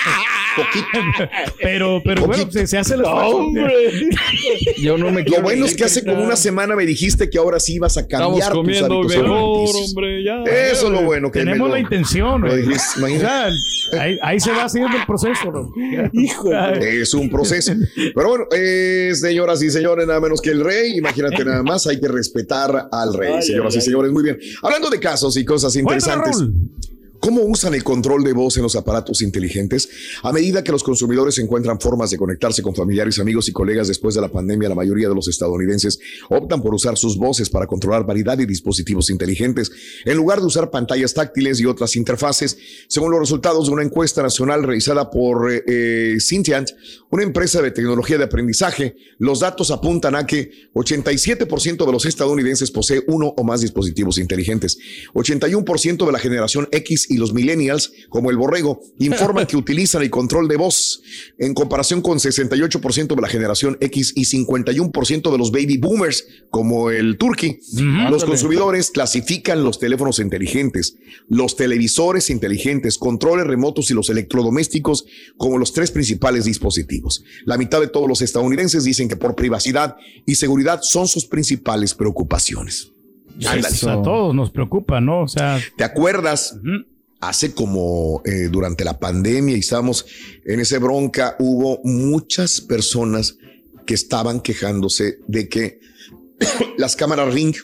[1.62, 3.48] pero pero bueno, se, se hace el esfuerzo.
[4.82, 7.60] Yo no me Lo bueno es que hace como una semana me dijiste que ahora
[7.60, 10.44] sí ibas a cambiar Estamos comiendo tus hábitos mejor, hombre, ya.
[10.44, 12.42] Eso es lo bueno que Tenemos la intención.
[12.42, 12.62] lo güey.
[12.62, 13.56] dijiste, O imagínate.
[13.92, 15.52] sea, ahí, ahí se va haciendo el proceso.
[15.52, 15.74] ¿no?
[16.82, 17.74] Es un proceso.
[18.14, 20.98] Pero bueno, eh, señoras y señores, nada menos que el rey.
[20.98, 24.12] Imagínate nada más, hay que respetar al rey, Ay, señoras ay, y señores.
[24.12, 24.38] Muy bien.
[24.62, 26.38] Hablando de casos y cosas interesantes.
[27.24, 29.88] ¿Cómo usan el control de voz en los aparatos inteligentes?
[30.24, 34.14] A medida que los consumidores encuentran formas de conectarse con familiares, amigos y colegas después
[34.14, 38.06] de la pandemia, la mayoría de los estadounidenses optan por usar sus voces para controlar
[38.06, 39.72] variedad de dispositivos inteligentes,
[40.04, 42.58] en lugar de usar pantallas táctiles y otras interfaces,
[42.90, 46.18] según los resultados de una encuesta nacional realizada por eh, eh,
[47.10, 48.98] una empresa de tecnología de aprendizaje.
[49.18, 54.78] Los datos apuntan a que 87% de los estadounidenses posee uno o más dispositivos inteligentes.
[55.14, 60.10] 81% de la generación X y los millennials, como el borrego, informan que utilizan el
[60.10, 61.02] control de voz,
[61.38, 66.90] en comparación con 68% de la generación X y 51% de los baby boomers, como
[66.90, 67.60] el turkey.
[68.10, 70.98] Los consumidores clasifican los teléfonos inteligentes,
[71.28, 75.06] los televisores inteligentes, controles remotos y los electrodomésticos
[75.38, 77.24] como los tres principales dispositivos.
[77.46, 79.96] La mitad de todos los estadounidenses dicen que por privacidad
[80.26, 82.94] y seguridad son sus principales preocupaciones.
[83.46, 85.22] A todos nos preocupa, ¿no?
[85.22, 86.56] O sea, ¿Te acuerdas?
[87.30, 90.06] Hace como eh, durante la pandemia y estábamos
[90.46, 93.38] en ese bronca, hubo muchas personas
[93.86, 95.80] que estaban quejándose de que
[96.78, 97.56] las cámaras Ring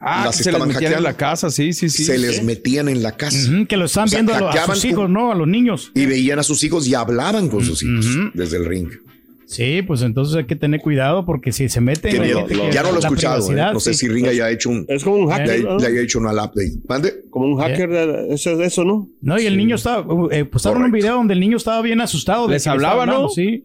[0.00, 1.08] Ah, las que se les estaban metían en hackeando.
[1.10, 2.04] la casa, sí, sí, sí.
[2.04, 2.20] se Sí.
[2.20, 3.36] les metían en la casa.
[3.68, 5.32] que lo están O sea, viendo a, sus con- hijos, ¿no?
[5.32, 5.90] A los niños.
[5.94, 8.88] y veían a sus hijos y hablaban con sus hijos desde el ring.
[9.54, 12.98] Sí, pues entonces hay que tener cuidado porque si se que- Ya no lo he
[13.00, 13.50] escuchado.
[13.52, 13.54] ¿eh?
[13.72, 14.00] No sé sí.
[14.00, 14.84] si Ringa ya ha hecho un.
[14.88, 15.78] Es como un hacker, ¿no?
[15.78, 16.72] le haya hecho una update.
[16.88, 17.12] ¿Mande?
[17.30, 19.08] Como un hacker, de- eso, eso, ¿no?
[19.20, 22.46] No, y el niño estaba, eh, postaron un video donde el niño estaba bien asustado.
[22.46, 23.12] de Les hablaba, ¿no?
[23.12, 23.62] dando, Sí.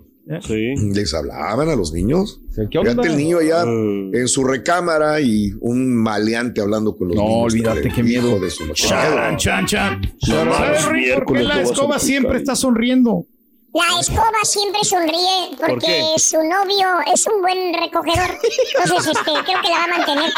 [0.93, 2.39] Les hablaban a los niños.
[2.53, 7.43] Fíjate el niño allá en su recámara y un maleante hablando con los No, niños.
[7.53, 8.39] olvídate, Con el qué miedo.
[8.39, 10.01] de su Chan, chan, chan.
[10.27, 13.25] No, ¿Sabes, no, Rick, por qué la escoba siempre está sonriendo?
[13.71, 18.37] La escoba siempre sonríe ¿Por porque su novio es un buen recogedor.
[18.83, 20.31] Entonces, este, creo que la va a mantener.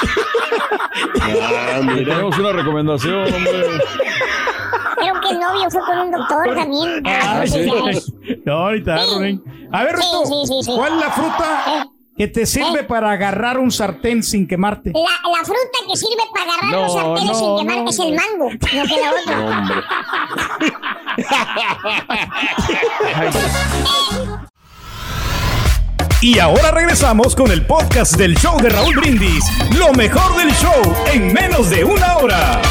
[1.22, 3.68] Ah, Tenemos una recomendación, hombre.
[4.98, 7.04] Creo que el novio fue con un doctor también.
[7.06, 8.42] Ah, Entonces, sí.
[8.46, 9.70] No, ahorita, Ronin.
[9.72, 10.74] A ver, Sí, sí, sí, sí.
[10.76, 11.88] ¿cuál es la fruta
[12.22, 14.92] que te sirve para agarrar un sartén sin quemarte?
[14.94, 17.98] La, la fruta que sirve para agarrar No, los sartenes no, sin quemar no, es
[17.98, 19.88] el mango, no que la otra.
[26.22, 29.44] Y ahora regresamos con el podcast del show de Raúl Brindis.
[29.76, 30.80] Lo mejor del show
[31.12, 32.62] en menos de una hora.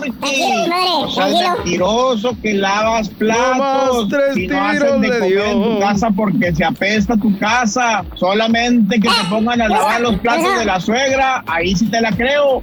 [0.00, 4.08] No seas mentiroso que lavas platos.
[4.08, 8.04] tres y no tiros haces de comer en tu casa porque se apesta tu casa.
[8.14, 11.44] Solamente que te pongan a lavar los platos de la suegra.
[11.46, 12.62] Ahí sí te la creo.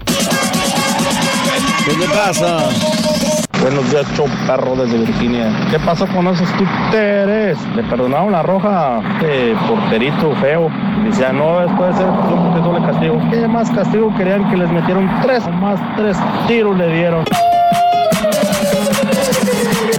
[1.86, 2.70] ¿Qué te pasa?
[3.62, 5.52] Buenos días, show perro desde Virginia.
[5.70, 7.58] ¿Qué pasó con esos títeres?
[7.76, 10.70] Le perdonaron la roja de porterito feo.
[11.04, 13.20] Decía, no, después de ser doble castigo.
[13.30, 15.46] ¿Qué más castigo querían que les metieron tres?
[15.60, 16.18] Más tres
[16.48, 17.26] tiros le dieron.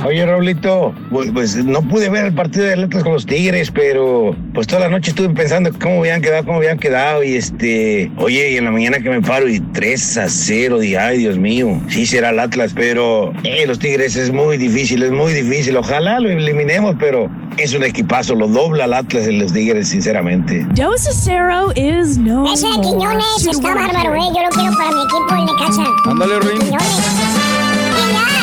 [0.04, 4.34] Oye, Raulito, pues, pues, no pude ver el partido de Atlas con los Tigres, pero
[4.54, 8.52] pues toda la noche estuve pensando cómo habían quedado, cómo habían quedado, y este, oye,
[8.52, 11.80] y en la mañana que me paro y 3 a 0, y ay, Dios mío,
[11.88, 16.18] sí será el Atlas, pero eh, los Tigres es muy difícil, es muy difícil, ojalá
[16.18, 20.66] lo eliminemos, pero es un equipazo, lo dobla el Atlas en los Tigres, sinceramente.
[20.76, 22.80] Joe Cicero is no Ese de.
[22.80, 24.20] Quiñones está bárbaro, eh.
[24.34, 25.84] Yo lo quiero para mi equipo, el Necaxa.
[26.06, 26.58] Ándale, Rin.
[26.58, 28.39] Quiñones.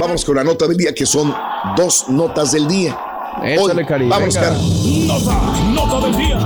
[0.00, 1.30] Vamos con la nota del día, que son
[1.76, 2.98] dos notas del día.
[3.44, 4.34] Échale, Cari, Vamos.
[4.34, 5.06] Cari.
[5.06, 5.42] Nota,
[5.74, 6.38] nota del día.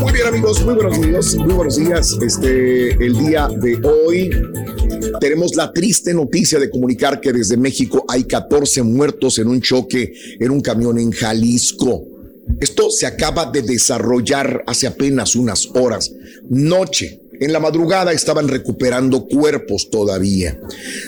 [0.00, 1.34] Muy bien, amigos, muy buenos días.
[1.34, 2.16] Muy buenos días.
[2.22, 4.30] Este, el día de hoy
[5.18, 10.12] tenemos la triste noticia de comunicar que desde México hay 14 muertos en un choque
[10.38, 12.04] en un camión en Jalisco.
[12.60, 16.12] Esto se acaba de desarrollar hace apenas unas horas.
[16.48, 17.18] Noche.
[17.40, 20.58] En la madrugada estaban recuperando cuerpos todavía.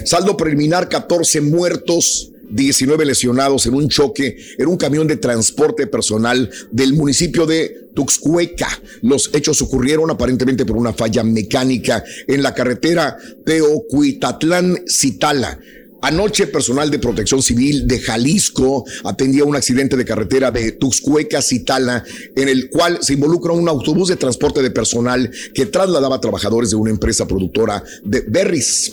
[0.04, 6.50] Saldo preliminar, 14 muertos, 19 lesionados en un choque en un camión de transporte personal
[6.70, 8.68] del municipio de Tuxcueca.
[9.02, 15.60] Los hechos ocurrieron aparentemente por una falla mecánica en la carretera Teocuitatlán-Citala.
[16.04, 22.04] Anoche, personal de protección civil de Jalisco atendía un accidente de carretera de Tuxcueca, Citala,
[22.36, 26.76] en el cual se involucra un autobús de transporte de personal que trasladaba trabajadores de
[26.76, 28.92] una empresa productora de berries.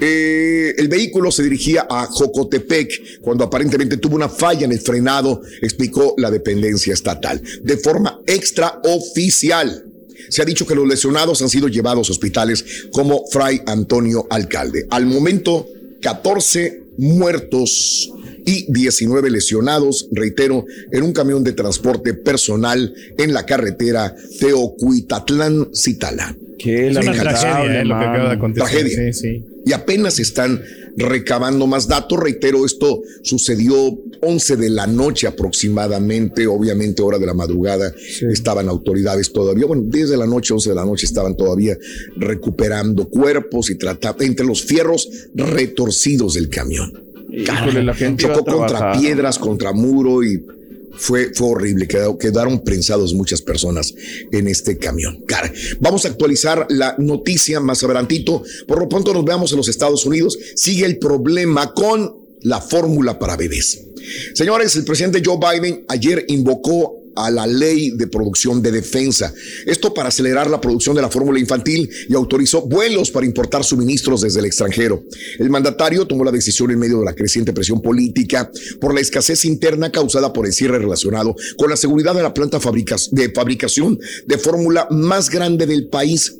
[0.00, 5.40] Eh, el vehículo se dirigía a Jocotepec cuando aparentemente tuvo una falla en el frenado,
[5.62, 9.84] explicó la dependencia estatal, de forma extraoficial.
[10.28, 14.88] Se ha dicho que los lesionados han sido llevados a hospitales como Fray Antonio Alcalde.
[14.90, 15.68] Al momento,
[16.00, 18.12] 14 muertos
[18.44, 26.34] y 19 lesionados, reitero, en un camión de transporte personal en la carretera Teocuitatlán-Citala.
[26.64, 28.68] Una tragedia eh, lo que acaba de acontecer.
[28.68, 29.12] Tragedia.
[29.12, 29.44] Sí, sí.
[29.64, 30.62] Y apenas están
[30.96, 32.18] recabando más datos.
[32.18, 37.92] Reitero, esto sucedió 11 de la noche aproximadamente, obviamente hora de la madrugada.
[38.30, 41.76] Estaban autoridades todavía, bueno, 10 de la noche, 11 de la noche estaban todavía
[42.16, 46.92] recuperando cuerpos y tratando entre los fierros retorcidos del camión.
[47.30, 49.00] Híjole, la gente Chocó contra trabajar.
[49.00, 50.42] piedras, contra muro y
[50.96, 51.86] fue, fue horrible.
[51.86, 53.94] Quedó- quedaron prensados muchas personas
[54.32, 55.22] en este camión.
[55.26, 58.42] Cara, vamos a actualizar la noticia más adelantito.
[58.66, 60.38] Por lo pronto nos veamos en los Estados Unidos.
[60.56, 63.84] Sigue el problema con la fórmula para bebés.
[64.34, 69.34] Señores, el presidente Joe Biden ayer invocó a la ley de producción de defensa.
[69.66, 74.20] Esto para acelerar la producción de la fórmula infantil y autorizó vuelos para importar suministros
[74.20, 75.02] desde el extranjero.
[75.38, 79.44] El mandatario tomó la decisión en medio de la creciente presión política por la escasez
[79.44, 82.58] interna causada por el cierre relacionado con la seguridad de la planta
[83.10, 86.36] de fabricación de fórmula más grande del país.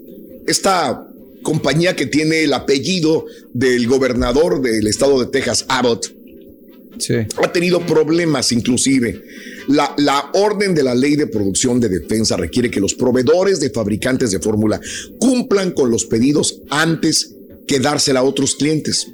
[0.46, 1.04] Esta
[1.42, 6.17] compañía que tiene el apellido del gobernador del estado de Texas, Abbott,
[7.42, 9.22] ha tenido problemas inclusive.
[9.68, 13.70] La, la orden de la ley de producción de defensa requiere que los proveedores de
[13.70, 14.80] fabricantes de fórmula
[15.18, 17.34] cumplan con los pedidos antes
[17.66, 19.08] que dársela a otros clientes.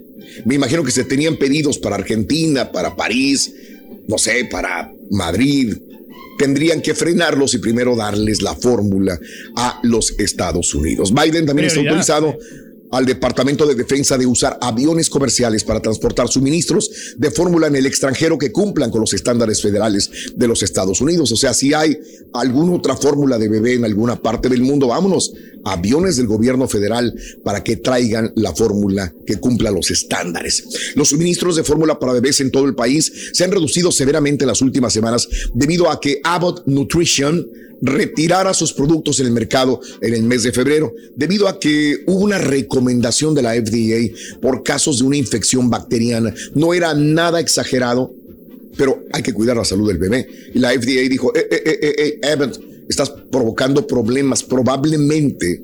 [0.44, 3.52] Me imagino que se tenían pedidos para Argentina, para París,
[4.06, 5.74] no sé, para Madrid.
[6.38, 9.18] Tendrían que frenarlos y primero darles la fórmula
[9.56, 11.12] a los Estados Unidos.
[11.12, 12.36] Biden también está autorizado
[12.96, 17.86] al Departamento de Defensa de usar aviones comerciales para transportar suministros de fórmula en el
[17.86, 21.32] extranjero que cumplan con los estándares federales de los Estados Unidos.
[21.32, 21.98] O sea, si hay
[22.32, 25.32] alguna otra fórmula de bebé en alguna parte del mundo, vámonos,
[25.64, 30.64] aviones del gobierno federal para que traigan la fórmula que cumpla los estándares.
[30.94, 34.48] Los suministros de fórmula para bebés en todo el país se han reducido severamente en
[34.48, 37.46] las últimas semanas debido a que Abbott Nutrition
[37.84, 42.24] retirara sus productos en el mercado en el mes de febrero, debido a que hubo
[42.24, 46.34] una recomendación de la FDA por casos de una infección bacteriana.
[46.54, 48.12] No era nada exagerado,
[48.76, 50.26] pero hay que cuidar la salud del bebé.
[50.54, 52.58] Y la FDA dijo, eh, eh, eh, eh, eh, Abbott,
[52.88, 55.62] estás provocando problemas, probablemente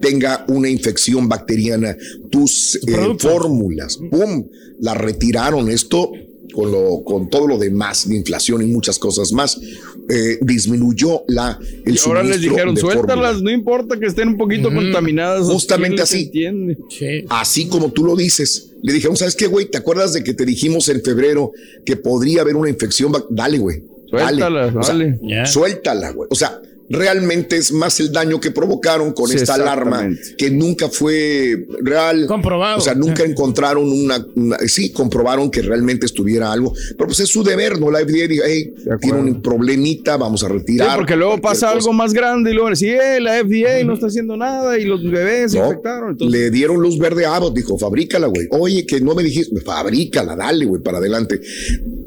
[0.00, 1.96] tenga una infección bacteriana
[2.28, 3.98] tus eh, fórmulas.
[4.10, 4.48] ¡Pum!
[4.80, 5.70] La retiraron.
[5.70, 6.10] Esto
[6.52, 9.60] con, lo, con todo lo demás, de inflación y muchas cosas más,
[10.08, 14.36] eh, disminuyó la, el Y ahora les dijeron, de suéltalas, no importa que estén un
[14.36, 15.46] poquito contaminadas.
[15.46, 17.24] Justamente ¿quién les así.
[17.28, 18.70] Así como tú lo dices.
[18.82, 19.66] Le dijeron, ¿sabes qué, güey?
[19.66, 21.52] ¿Te acuerdas de que te dijimos en febrero
[21.84, 23.12] que podría haber una infección?
[23.30, 23.84] Dale, güey.
[24.10, 25.46] Suéltala, O sea, dale.
[25.46, 26.28] Suéltala, güey.
[26.30, 30.88] O sea, realmente es más el daño que provocaron con Sí, esta alarma que nunca
[30.88, 32.26] fue real.
[32.26, 32.78] Comprobado.
[32.78, 37.28] O sea, nunca encontraron una, una- sí, comprobaron que realmente estuviera algo, pero pues es
[37.28, 37.90] su deber, ¿no?
[37.90, 40.96] La FDA diga, hey, tiene un problemita, vamos a Sí, retirar.
[40.96, 41.78] porque luego pasa cosa.
[41.78, 45.02] algo más grande y luego decir, eh, la FDA no está haciendo nada y los
[45.02, 46.10] bebés se No, infectaron.
[46.10, 48.48] Entonces, le dieron luz verde a Abbott, dijo, fabrícala, güey.
[48.50, 51.40] Oye, que no me dijiste, fabrícala, dale, güey, para adelante.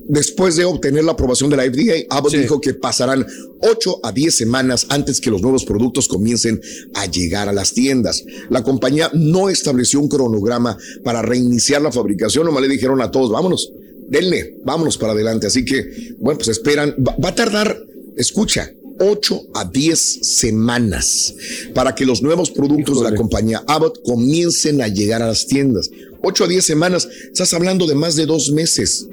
[0.08, 3.26] Después de obtener la aprobación de la FDA, Abbott dijo que pasarán
[3.62, 6.62] 8 a 10 semanas antes que los nuevos productos comiencen
[6.93, 8.24] a llegar a las tiendas.
[8.49, 13.32] La compañía no estableció un cronograma para reiniciar la fabricación, nomás le dijeron a todos,
[13.32, 13.72] vámonos,
[14.08, 15.47] denle, vámonos para adelante.
[15.47, 17.76] Así que, bueno, pues esperan, va, va a tardar,
[18.16, 21.34] escucha, 8 a 10 semanas
[21.74, 25.89] para que los nuevos productos de la compañía Abbott comiencen a llegar a las tiendas.
[26.22, 29.08] 8 a 10 semanas, estás hablando de más de dos meses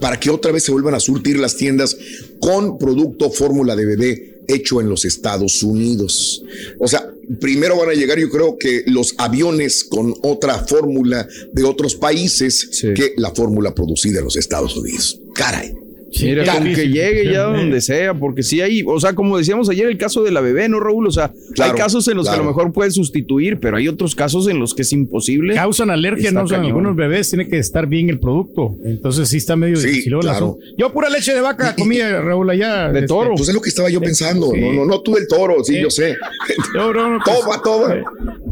[0.00, 1.96] para que otra vez se vuelvan a surtir las tiendas
[2.40, 6.42] con producto fórmula de bebé hecho en los Estados Unidos.
[6.78, 11.64] O sea, primero van a llegar yo creo que los aviones con otra fórmula de
[11.64, 15.20] otros países que la fórmula producida en los Estados Unidos.
[15.34, 15.85] Caray.
[16.22, 19.86] Mira, con que llegue ya donde sea, porque sí hay, o sea, como decíamos ayer,
[19.86, 21.06] el caso de la bebé, ¿no, Raúl?
[21.06, 23.88] O sea, Claro, hay casos en los que a lo mejor puedes sustituir, pero hay
[23.88, 25.54] otros casos en los que es imposible.
[25.54, 26.66] Causan alergia, Está no cañón.
[26.66, 28.76] algunos bebés, tiene que estar bien el producto.
[28.84, 30.18] Entonces sí está medio Sí, difícil.
[30.20, 30.58] claro.
[30.76, 32.88] Yo pura leche de vaca comía, Raúl, allá.
[32.92, 33.34] De este, toro.
[33.36, 34.50] Pues es lo que estaba yo pensando.
[34.52, 34.60] Sí.
[34.60, 35.80] No, no, no tú el toro, sí, Sí.
[35.82, 36.14] yo sé.
[36.74, 37.94] No, no, no, pues, Toma, toma.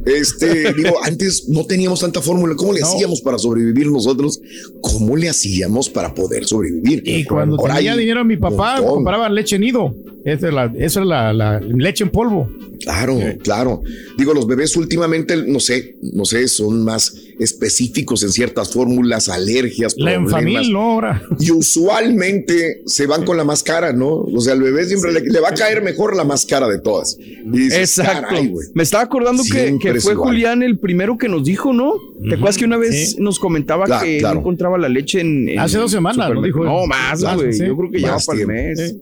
[0.06, 2.54] Este, digo, antes no teníamos tanta fórmula.
[2.56, 2.86] ¿Cómo le No.
[2.86, 4.40] hacíamos para sobrevivir nosotros?
[4.80, 7.02] ¿Cómo le hacíamos para poder sobrevivir?
[7.06, 8.94] Y cuando Ahora tenía hay dinero mi papá, montón.
[8.94, 9.94] compraba leche nido.
[10.24, 12.48] Esa es la, esa es la, la leche en polvo.
[12.84, 13.82] Claro, claro.
[14.16, 19.94] Digo, los bebés últimamente, no sé, no sé, son más específicos en ciertas fórmulas, alergias,
[19.96, 20.32] La problemas.
[20.32, 21.22] enfamil, no, ahora.
[21.40, 24.08] Y usualmente se van con la más cara, ¿no?
[24.20, 26.78] O sea, al bebé siempre le, le va a caer mejor la más cara de
[26.80, 27.16] todas.
[27.18, 28.34] Y dices, Exacto.
[28.74, 30.28] Me estaba acordando que, fue igual.
[30.28, 31.94] Julián el primero que nos dijo, ¿no?
[32.28, 33.16] ¿Te acuerdas que una vez Sí.
[33.18, 34.34] nos comentaba Claro, que claro.
[34.36, 35.48] no encontraba la leche en.
[35.48, 36.64] en Hace dos semanas, lo supermercado?
[36.64, 36.80] dijo.
[36.80, 37.52] No, más, güey.
[37.52, 37.66] sí.
[37.66, 38.78] Yo creo que ya va para el mes.
[38.78, 39.00] Sí.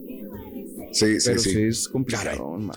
[0.92, 1.50] Sí, sí, Pero sí.
[1.50, 2.76] sí, es complicado, man.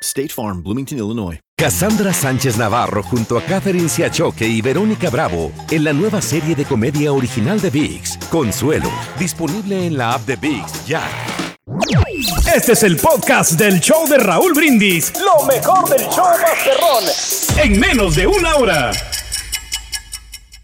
[0.00, 1.38] State Farm, Bloomington, Illinois.
[1.58, 6.66] Cassandra Sánchez Navarro junto a Catherine Siachoque y Verónica Bravo en la nueva serie de
[6.66, 11.02] comedia original de VIX, Consuelo, disponible en la app de VIX ya.
[12.54, 15.12] Este es el podcast del show de Raúl Brindis.
[15.18, 17.04] Lo mejor del show Masterrón.
[17.56, 18.92] En menos de una hora.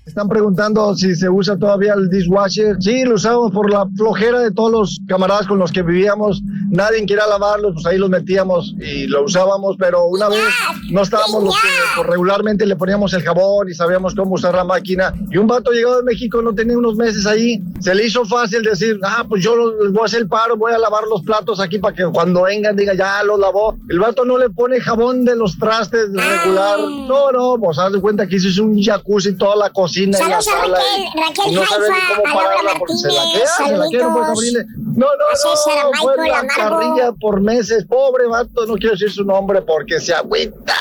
[0.05, 2.77] Están preguntando si se usa todavía el dishwasher.
[2.81, 6.43] Sí, lo usamos por la flojera de todos los camaradas con los que vivíamos.
[6.71, 10.43] Nadie quiera lavarlos, pues ahí los metíamos y lo usábamos, pero una vez
[10.91, 14.65] no estábamos los que pues, regularmente le poníamos el jabón y sabíamos cómo usar la
[14.65, 15.15] máquina.
[15.31, 18.63] Y un vato llegado de México, no tenía unos meses ahí, se le hizo fácil
[18.63, 21.61] decir, ah, pues yo les voy a hacer el paro, voy a lavar los platos
[21.61, 23.77] aquí para que cuando vengan diga, ya los lavó.
[23.89, 26.81] El vato no le pone jabón de los trastes regular.
[26.81, 30.57] No, no, pues haz de cuenta que hizo un jacuzzi toda la cocina Saludos a
[30.57, 34.17] Raquel, Raquel no Haifa, a Laura Martínez, queda, se la queda, no.
[34.95, 36.49] No, a no, César, Michael, a Margo.
[36.57, 37.85] carrilla por meses.
[37.85, 40.75] Pobre vato, no quiero decir su nombre porque se agüita.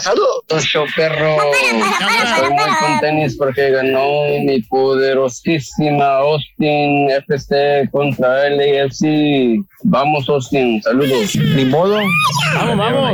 [0.00, 0.44] Saludos.
[0.50, 1.36] Ocho perro.
[1.52, 9.64] Estoy muy con tenis porque ganó mi poderosísima Austin FC contra LAFC.
[9.84, 10.80] Vamos, Austin.
[10.82, 11.36] Saludos.
[11.36, 11.98] Ni modo.
[12.54, 13.12] Vamos, vamos.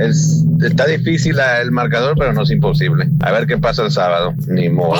[0.00, 3.06] Es, está difícil el marcador, pero no es imposible.
[3.20, 4.34] A ver qué pasa el sábado.
[4.48, 4.96] Ni modo.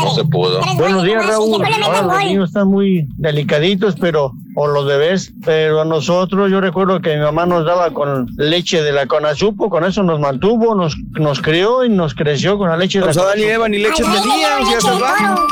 [0.00, 0.60] No se pudo.
[0.76, 1.62] Buenos días, Raúl.
[1.82, 7.00] Ahora los niños están muy delicaditos, pero, o los bebés, pero a nosotros, yo recuerdo
[7.00, 10.96] que mi mamá nos daba con leche de la Conazupo, con eso nos mantuvo, nos,
[11.12, 13.54] nos crió y nos creció con la leche de la Adán y Conazupo.
[13.54, 15.46] Eva ni leches hace rato.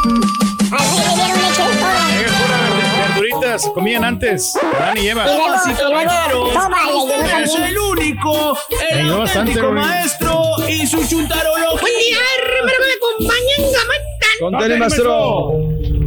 [3.09, 4.55] Verduritas, comían antes.
[4.79, 5.25] Adán y Eva.
[5.25, 7.71] Y luego, y luego, tómale, yo no Es también.
[7.71, 8.59] el único,
[8.91, 11.81] el auténtico maestro y su chuntarología.
[11.81, 12.93] Buen día, hermano, me
[13.27, 14.37] acompañan, gamantan.
[14.41, 15.49] Contale, maestro.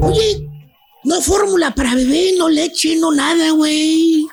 [0.02, 0.48] Oye,
[1.04, 4.26] no fórmula para bebé, no leche, no nada, güey.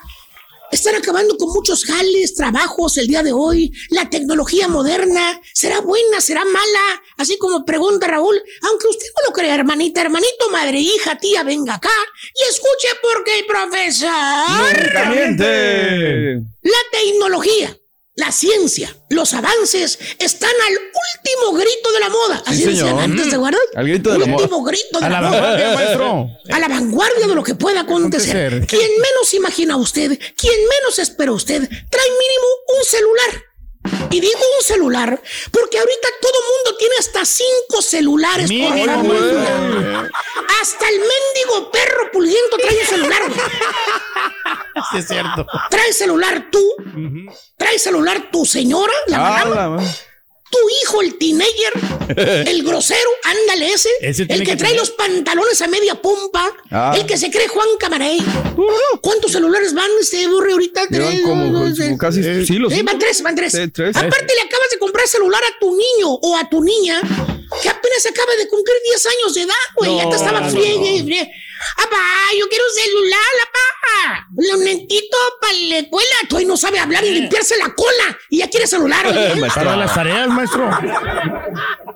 [0.71, 3.71] Están acabando con muchos jales, trabajos el día de hoy.
[3.89, 7.01] La tecnología moderna será buena, será mala.
[7.17, 11.75] Así como pregunta Raúl, aunque usted no lo crea, hermanita, hermanito, madre, hija, tía, venga
[11.75, 11.89] acá
[12.35, 14.09] y escuche porque el profesor.
[16.61, 17.77] La tecnología,
[18.17, 22.43] la ciencia, los avances están al último grito de la moda.
[22.47, 23.61] Así Sí, decían antes, ¿te acuerdas?
[23.75, 24.43] Al grito de la moda.
[24.43, 25.73] Último grito de A la, la moda.
[25.75, 26.29] maestro.
[26.51, 28.35] A la vanguardia de lo que pueda acontecer.
[28.47, 28.67] Acontecer.
[28.67, 32.47] Quien menos imagina usted, quien menos espera usted, trae mínimo
[32.79, 33.43] un celular.
[34.09, 38.49] Y digo un celular porque ahorita todo mundo tiene hasta cinco celulares.
[38.49, 40.09] por güey.
[40.61, 43.21] Hasta el mendigo perro puliendo trae un celular.
[44.91, 45.45] Sí, es cierto.
[45.69, 46.63] Trae celular tú.
[47.57, 49.83] Trae celular tu señora, la Ah, mamá.
[50.49, 51.73] Tu hijo, el teenager,
[52.47, 56.93] el grosero, ándale ese, el que, que trae tener- los pantalones a media pompa, Ah.
[56.97, 58.19] el que se cree Juan Camarey.
[59.01, 60.87] ¿Cuántos celulares van este borre ahorita?
[60.89, 63.55] Tres, como, dos, como casi, sí, los Eh, van tres, van tres.
[63.55, 67.01] Aparte le acabas de comprar celular a tu niño o a tu niña
[67.61, 69.95] que apenas acaba de cumplir 10 años de edad, güey.
[69.97, 71.05] ya te No, estaba no, friegue y no.
[71.05, 71.31] friegue.
[71.77, 71.97] Apá,
[72.39, 74.27] yo quiero un celular, apá.
[74.35, 76.15] Un nentito para la escuela.
[76.29, 78.17] Tú ahí no sabe hablar y limpiarse la cola.
[78.29, 79.41] Y ya quiere celular, oye.
[79.55, 80.69] Para las tareas, maestro.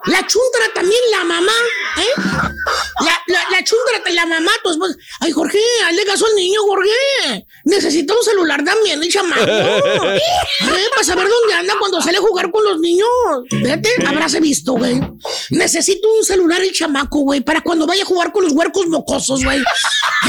[0.06, 1.52] La chúntara también, la mamá,
[1.98, 2.22] ¿eh?
[3.06, 4.96] La, la, la chúntara, la mamá, tu esposa.
[5.20, 7.46] Ay, Jorge, hazle caso al niño, Jorge.
[7.66, 9.44] Necesita un celular también, el chamaco.
[9.46, 10.20] ¿Eh?
[10.92, 13.08] Para saber dónde anda cuando sale a jugar con los niños.
[13.50, 15.00] Fíjate, habráse visto, güey.
[15.52, 19.44] Necesito un celular el chamaco, güey, para cuando vaya a jugar con los huercos mocosos,
[19.44, 19.60] güey.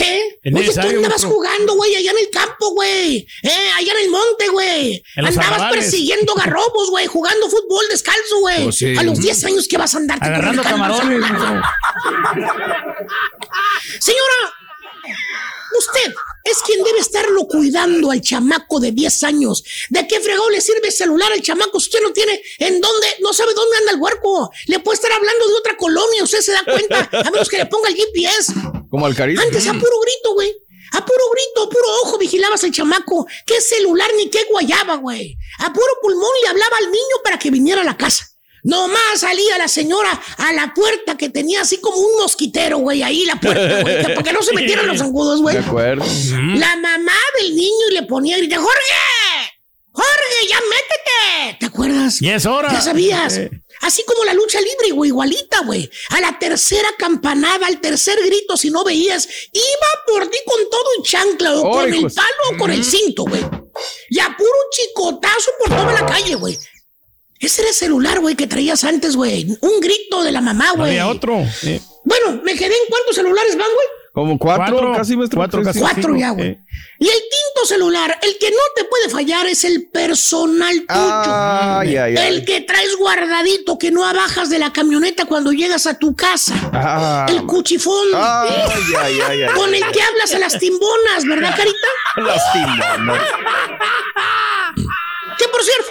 [0.03, 0.39] ¿Eh?
[0.55, 3.27] Oye, tú andabas jugando, güey, allá en el campo, güey.
[3.43, 3.71] ¿Eh?
[3.77, 5.03] Allá en el monte, güey.
[5.17, 5.81] Andabas arrabales.
[5.81, 8.65] persiguiendo garrobos, güey, jugando fútbol descalzo, güey.
[8.65, 8.95] Pues sí.
[8.97, 11.25] A los 10 años que vas a andarte Agarrando camarones.
[14.01, 14.55] Señora,
[15.79, 19.63] usted es quien debe estarlo cuidando al chamaco de 10 años.
[19.91, 23.33] ¿De qué fregado le sirve celular al chamaco si usted no tiene en dónde, no
[23.33, 24.51] sabe dónde anda el huerco?
[24.67, 27.67] Le puede estar hablando de otra colonia, usted se da cuenta, a menos que le
[27.67, 28.55] ponga el GPS.
[28.91, 29.41] Como al carito.
[29.41, 30.55] Antes a puro grito, güey.
[30.93, 33.27] A puro grito, a puro ojo vigilabas al chamaco.
[33.47, 35.39] ¿Qué celular ni qué guayaba, güey?
[35.61, 38.32] A puro pulmón le hablaba al niño para que viniera a la casa.
[38.65, 43.25] Nomás salía la señora a la puerta que tenía así como un mosquitero, güey, ahí
[43.25, 45.57] la puerta, güey, para que no se metieran los zancudos, güey.
[45.57, 46.05] De acuerdo.
[46.55, 49.53] La mamá del niño y le ponía a gritar, ¡Jorge!
[49.95, 51.59] ¡Jorge, ya métete!
[51.61, 52.23] ¿Te acuerdas?
[52.23, 52.73] Y es hora.
[52.73, 53.37] Ya sabías.
[53.37, 53.51] Eh.
[53.83, 55.91] Así como la lucha libre, güey, igualita, güey.
[56.11, 60.85] A la tercera campanada, al tercer grito, si no veías, iba por ti con todo
[60.97, 63.43] un chancla, o Oh, con el palo, o con el cinto, güey.
[64.09, 66.57] Y a puro chicotazo por toda la calle, güey.
[67.43, 69.47] Ese era el celular, güey, que traías antes, güey.
[69.61, 70.91] Un grito de la mamá, güey.
[70.91, 71.45] había otro.
[71.65, 73.87] Eh, Bueno, me quedé en cuántos celulares van, güey.
[74.15, 74.93] Como cuatro, Cuatro.
[74.95, 75.39] casi maestro.
[75.39, 75.79] Cuatro, casi.
[75.81, 76.49] Cuatro ya, güey.
[76.49, 76.59] Eh.
[76.99, 80.89] Y el quinto celular, el que no te puede fallar es el personal tuyo.
[80.91, 82.27] Ay, ay, ay.
[82.29, 86.55] El que traes guardadito, que no abajas de la camioneta cuando llegas a tu casa.
[86.75, 88.09] Ah, el cuchifón.
[88.15, 88.51] Ay,
[89.01, 89.55] ay, ay, ay.
[89.55, 91.89] Con el que hablas a las timbonas, ¿verdad, Carita?
[92.19, 93.15] Lastima, no.
[95.39, 95.91] Que por cierto,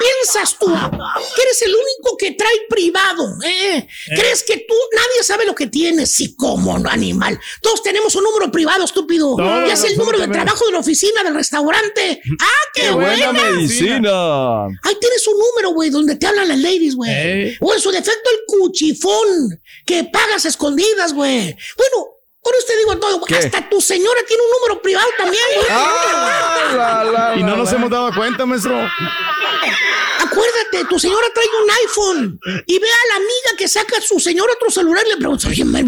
[0.00, 3.36] piensas tú que eres el único que trae privado?
[3.44, 3.86] ¿eh?
[4.06, 6.10] ¿Crees que tú, nadie sabe lo que tienes?
[6.12, 7.38] Sí, como no, animal.
[7.60, 9.36] Todos tenemos un número privado, estúpido.
[9.36, 12.20] Todos ya es el número de trabajo de la oficina, del restaurante.
[12.40, 14.64] ¡Ah, qué, ¡Qué buena medicina!
[14.82, 17.10] Ahí tienes un número, güey, donde te hablan las ladies, güey.
[17.10, 17.56] Ey.
[17.60, 21.56] O en su defecto el cuchifón, que pagas escondidas, güey.
[21.76, 23.20] Bueno, con usted digo todo.
[23.38, 25.66] Hasta tu señora tiene un número privado también, güey.
[25.70, 27.78] Ah, la, la, Y no la, nos la.
[27.78, 28.80] hemos dado cuenta, maestro.
[30.18, 34.48] Acuérdate, tu señora trae un iPhone y ve a la amiga que saca su señor
[34.50, 35.80] otro celular y le pregunta, oye, ma,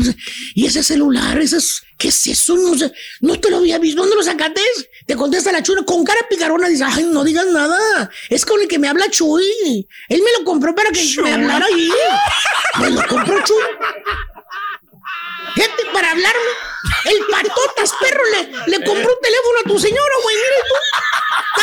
[0.55, 1.39] ¿y ese celular?
[1.39, 2.57] Ese es- ¿Qué es eso?
[2.57, 4.01] No, sé, no te lo había visto.
[4.01, 4.61] ¿Dónde lo sacaste?
[5.07, 6.67] Te contesta la chula con cara picarona.
[6.69, 8.11] Dice, ay, no digas nada.
[8.29, 9.87] Es con el que me habla Chuy.
[10.09, 11.93] Él me lo compró para que me hablara ahí.
[12.81, 13.63] Me lo compró Chuy.
[15.55, 16.51] Gente, para hablarme.
[17.05, 20.37] El patotas, perro, le, le compró un teléfono a tu señora, güey.
[20.37, 20.75] Mira tú.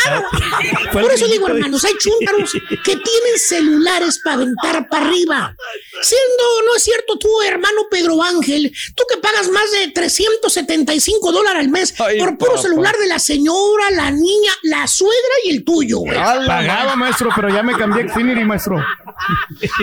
[0.02, 0.92] Claro.
[0.92, 5.56] Por eso digo, hermanos, hay chúntaros que tienen celulares para aventar para arriba.
[6.02, 11.60] Siendo, no es cierto, tú, hermano Pedro Ángel, tú que pagas más de 375 dólares
[11.62, 12.62] al mes Ay, por puro papá.
[12.64, 16.16] celular de la señora, la niña, la suegra y el tuyo, güey.
[16.16, 18.76] Pagaba, maestro, pero ya me cambié Xfinity, maestro.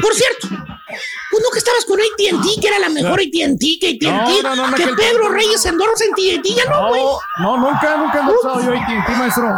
[0.00, 0.48] Por cierto,
[1.38, 4.70] uno que estabas con AT&T, que era la mejor AT&T, que AT&T, No, no, no,
[4.70, 7.02] no, que Pedro Reyes endorsa en AT&T, ya no, güey.
[7.40, 9.54] No, nunca, nunca he usado yo AT&T, maestro.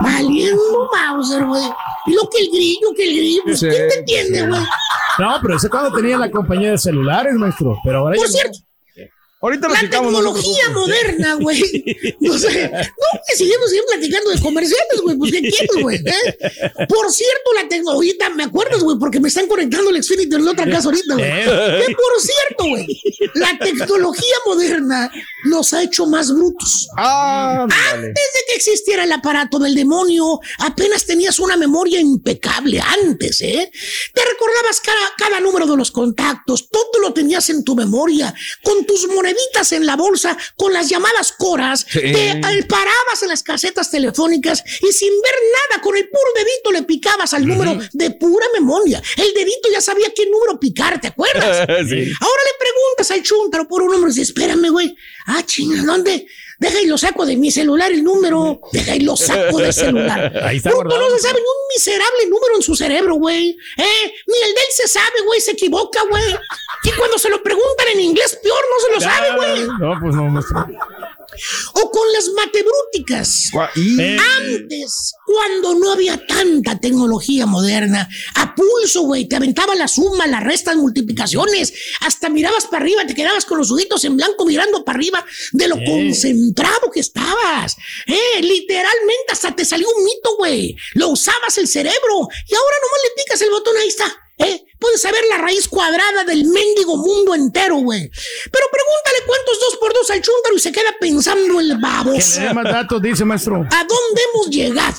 [0.00, 1.62] Valiendo Mauser, güey.
[2.06, 4.46] Y lo que el grillo, que el grillo, pues, Sí, ¿quién te entiende, sí.
[4.46, 4.60] güey?
[5.18, 7.78] No, pero ese cuando tenía la compañía de celulares, maestro.
[7.82, 8.58] Pero ahora Por ya cierto,
[9.42, 11.60] Ahorita la tecnología moderna, güey.
[12.20, 15.16] No sé, no, que seguimos platicando de comerciales, güey.
[15.18, 15.96] Pues, ¿qué quieres, güey?
[15.98, 16.38] ¿Eh?
[16.88, 20.52] Por cierto, la tecnología, me acuerdas, güey, porque me están conectando el Xfinity en la
[20.52, 21.26] otra casa ahorita, güey.
[21.26, 21.84] Eh.
[21.86, 22.86] Que por cierto, güey,
[23.34, 25.10] la tecnología moderna
[25.44, 26.88] nos ha hecho más brutos.
[26.96, 33.42] Ah, Antes de que existiera el aparato del demonio, apenas tenías una memoria impecable antes,
[33.42, 33.70] ¿eh?
[34.14, 38.86] Te recordabas cada, cada número de los contactos, todo lo tenías en tu memoria, con
[38.86, 42.00] tus moneditas en la bolsa, con las llamadas coras, Sí.
[42.00, 45.34] te eh, parabas en las casetas telefónicas y sin ver
[45.70, 49.02] nada, con el puro dedito le picabas al número de pura memoria.
[49.16, 51.66] El dedito ya sabía qué número picar, ¿te acuerdas?
[51.86, 52.10] Sí.
[52.20, 54.96] Ahora le preguntas al chuntaro por un número y dice, espérame, güey.
[55.26, 56.26] Ah, chinga, ¿dónde?
[56.58, 58.60] Deja y lo saco de mi celular el número.
[58.72, 60.32] Deja y lo saco del celular.
[60.44, 61.00] Ahí está guardado.
[61.00, 63.50] no se sabe ni un miserable número en su cerebro, güey.
[63.76, 64.14] ¿Eh?
[64.26, 65.40] Ni el de él se sabe, güey.
[65.40, 66.24] Se equivoca, güey.
[66.84, 69.68] Y cuando se lo preguntan en inglés, peor no se lo sabe, güey.
[69.80, 70.66] No, pues no, maestro.
[71.74, 73.50] O con las matebrúticas.
[73.76, 74.16] Eh,
[74.46, 80.42] Antes, cuando no había tanta tecnología moderna, a pulso, güey, te aventaba la suma, las
[80.42, 84.98] restas, multiplicaciones, hasta mirabas para arriba, te quedabas con los ojitos en blanco mirando para
[84.98, 85.84] arriba de lo Eh.
[85.84, 87.76] concentrado que estabas.
[88.06, 90.76] Eh, literalmente hasta te salió un mito, güey.
[90.94, 94.04] Lo usabas el cerebro y ahora nomás le picas el botón, ahí está.
[94.38, 94.62] ¿Eh?
[94.78, 98.10] Puedes saber la raíz cuadrada del mendigo mundo entero, güey.
[98.10, 102.54] Pero pregúntale cuántos dos por dos al chúntaro y se queda pensando el le dé
[102.54, 103.56] más datos, dice maestro.
[103.56, 104.96] ¿A dónde hemos llegado?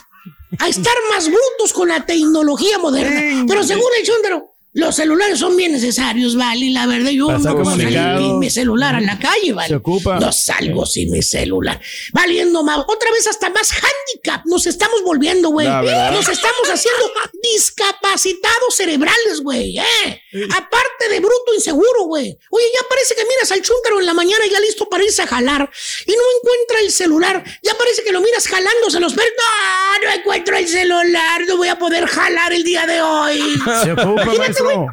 [0.60, 3.46] A estar más brutos con la tecnología moderna.
[3.48, 6.68] Pero según el chúndaro, los celulares son bien necesarios, ¿vale?
[6.68, 9.70] Y la verdad, yo no puedo salir sin mi celular a la calle, ¿vale?
[9.70, 10.20] Se ocupa.
[10.20, 11.82] No salgo sin mi celular.
[12.14, 12.78] Valiendo más.
[12.88, 14.46] Otra vez hasta más handicap.
[14.46, 15.68] Nos estamos volviendo, güey.
[15.68, 17.12] Nos estamos haciendo
[17.42, 19.80] discapacitados cerebrales, güey.
[19.80, 20.22] ¿eh?
[20.56, 22.38] Aparte de bruto inseguro, güey.
[22.52, 25.28] Oye, ya parece que miras al chúntaro en la mañana ya listo para irse a
[25.28, 25.72] jalar
[26.06, 27.44] y no encuentra el celular.
[27.64, 29.32] Ya parece que lo miras jalándose los pelos.
[29.38, 31.42] No, no encuentro el celular.
[31.48, 33.40] No voy a poder jalar el día de hoy.
[33.84, 34.67] Se ocupa, Imagínate.
[34.76, 34.88] Güey.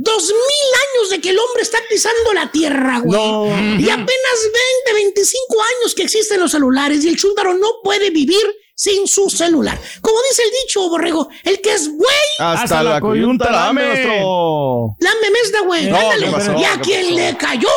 [0.00, 3.18] Dos mil años de que el hombre está pisando la tierra, güey.
[3.20, 3.46] No.
[3.46, 4.06] Y apenas
[4.86, 8.44] 20, 25 años que existen los celulares y el chúntaro no puede vivir
[8.76, 9.76] sin su celular.
[10.00, 12.06] Como dice el dicho, borrego, el que es güey,
[12.38, 13.94] Hasta, Hasta la la coyunta lame, lame.
[14.04, 14.96] nuestro.
[15.00, 15.86] la memesda, güey.
[15.90, 16.26] No, Ándale.
[16.26, 16.52] ¿qué pasó?
[16.56, 17.14] Y a ¿Qué quien pasó?
[17.16, 17.68] le cayó,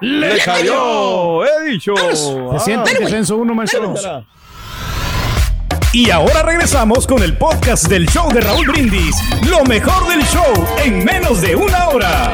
[0.00, 1.94] Le cayó, he dicho.
[1.96, 2.14] Se
[2.64, 3.04] siente Dale, el güey.
[3.06, 3.94] descenso uno, maestro.
[5.94, 9.14] Y ahora regresamos con el podcast del show de Raúl Brindis.
[9.48, 10.52] Lo mejor del show
[10.84, 12.32] en menos de una hora.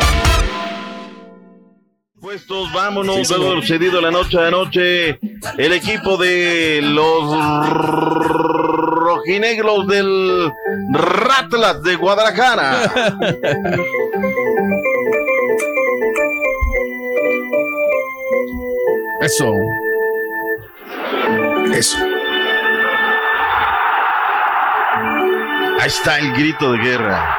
[2.18, 5.20] Puestos, vámonos lo sucedido la noche de anoche.
[5.58, 10.50] El equipo de los rojinegros del
[10.92, 12.90] Ratlas de Guadalajara.
[19.20, 19.52] Eso.
[21.74, 21.98] Eso.
[25.80, 27.36] Ahí está el grito de guerra.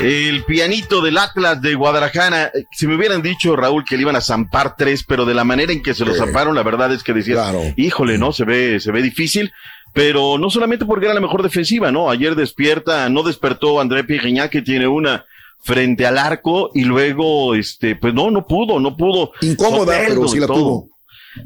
[0.00, 2.50] El pianito del Atlas de Guadalajara.
[2.72, 5.72] Si me hubieran dicho, Raúl, que le iban a zampar tres, pero de la manera
[5.72, 7.62] en que se lo zamparon, la verdad es que decías, Claro.
[7.76, 9.52] híjole, no, se ve, se ve difícil.
[9.92, 12.10] pero no solamente porque era la mejor defensiva, ¿no?
[12.10, 15.24] Ayer despierta, no despertó André Pierre que tiene una
[15.62, 19.30] frente al arco y luego, este, pues no, no pudo, no pudo.
[19.40, 20.88] Incómoda, pero sí la tuvo.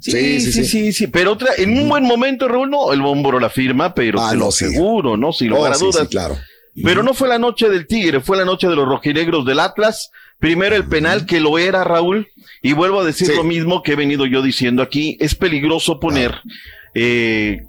[0.01, 3.51] Sí sí sí, sí, pero otra, en un buen momento, Raúl, no, el Bómboro la
[3.51, 5.33] firma, pero Ah, lo no, seguro, ¿no?
[5.33, 6.03] Sin Oh, lugar a sí, dudas.
[6.03, 6.37] sí, claro.
[6.85, 10.11] Pero no fue la noche del Tigre, fue la noche de los rojinegros del Atlas.
[10.39, 12.29] Primero el penal que lo era, Raúl,
[12.63, 16.41] y vuelvo a decir lo mismo que he venido yo diciendo aquí, es peligroso poner
[16.95, 17.63] eh,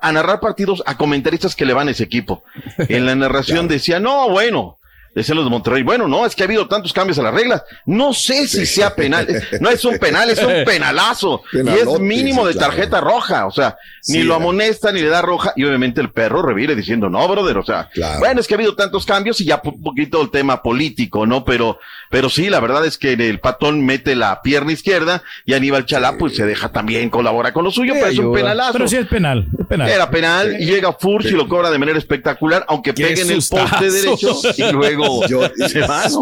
[0.00, 2.42] a narrar partidos a comentaristas que le van a ese equipo.
[2.88, 4.77] En la narración decía, no, bueno,
[5.18, 7.64] decían los de Monterrey, bueno, no, es que ha habido tantos cambios a las reglas,
[7.86, 9.26] no sé si sea penal,
[9.60, 12.72] no es un penal, es un penalazo, y es mínimo sí, de claro.
[12.72, 13.76] tarjeta roja, o sea,
[14.08, 17.26] ni Sí, lo amonesta ni le da roja, y obviamente el perro revire diciendo, no,
[17.28, 20.30] brother, o sea, bueno, es que ha habido tantos cambios y ya un poquito el
[20.30, 21.44] tema político, ¿no?
[21.44, 21.78] Pero,
[22.10, 26.16] pero sí, la verdad es que el patón mete la pierna izquierda y Aníbal Chalá,
[26.16, 28.72] pues se deja también, colabora con lo suyo, Sí, pero es un penalazo.
[28.72, 29.88] Pero sí es penal, es penal.
[29.88, 33.42] Era penal, y llega Furch y lo cobra de manera espectacular, aunque pegue en el
[33.48, 35.40] poste derecho y luego Yo-.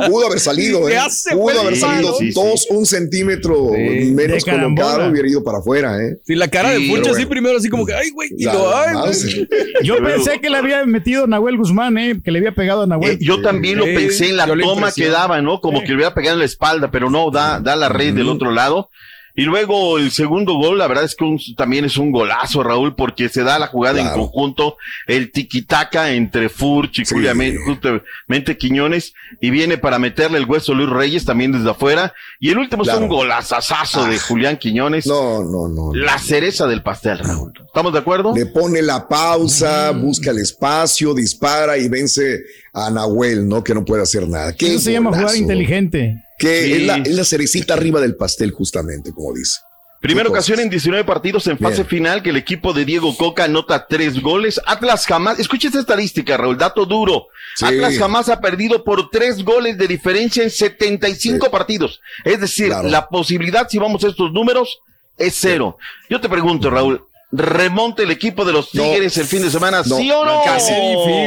[0.09, 1.01] Pudo haber salido, ¿Qué ¿eh?
[1.33, 2.33] Pudo haber Sí, salido sí, sí.
[2.33, 4.87] dos, un centímetro menos De carambola.
[4.89, 6.17] colocado, hubiera ido para afuera, ¿eh?
[6.27, 7.29] Sí, la cara de Sí, pero así bueno.
[7.29, 9.49] primero, así como que, ay, güey, y La lo, ay, güey.
[9.83, 12.21] Yo pensé que le había metido Nahuel Guzmán, ¿eh?
[12.25, 13.13] Que le había pegado a Nahuel.
[13.13, 15.61] Eh, yo también lo Sí, pensé en la toma que daba, ¿no?
[15.61, 18.29] Como que le hubiera pegado en la espalda, pero no, da, da la red del
[18.29, 18.91] otro lado.
[19.37, 22.95] Y luego el segundo gol, la verdad es que un- también es un golazo, Raúl,
[22.97, 24.77] porque se da la jugada en conjunto,
[25.07, 30.89] el tiquitaca entre Furch y justamente, justamente Quiñones, y viene para meterle el hueso Luis
[30.89, 32.15] Reyes también desde afuera.
[32.41, 35.07] Y el último es un golazazazo de Julián Quiñones.
[35.07, 35.95] No, no, no.
[35.95, 37.53] La cereza del pastel, Raúl.
[37.67, 38.35] ¿Estamos de acuerdo?
[38.35, 42.41] Le pone la pausa, busca el espacio, dispara y vence
[42.73, 43.63] a Nahuel, ¿no?
[43.63, 44.55] Que no puede hacer nada.
[44.55, 46.23] ¿Qué Eso se llama jugar inteligente.
[46.39, 46.73] Que Sí.
[46.75, 49.61] es, la, es la cerecita arriba del pastel, justamente, como dice.
[50.01, 51.87] Primera ocasión en 19 partidos en fase Bien.
[51.89, 54.61] final que el equipo de Diego Coca anota tres goles.
[54.67, 57.27] Atlas jamás, escucha esta estadística, Raúl, dato duro.
[57.57, 57.65] Sí.
[57.65, 62.01] Atlas jamás ha perdido por tres goles de diferencia en 75 partidos.
[62.25, 62.89] Es decir, Claro.
[62.89, 64.79] la posibilidad, si vamos a estos números,
[65.17, 65.79] es cero.
[66.11, 67.03] Yo te pregunto, Raúl,
[67.33, 69.83] ¿remonta el equipo de los Tigres el fin de semana?
[69.87, 70.43] No, ¿Sí o no?
[70.45, 70.73] Casi.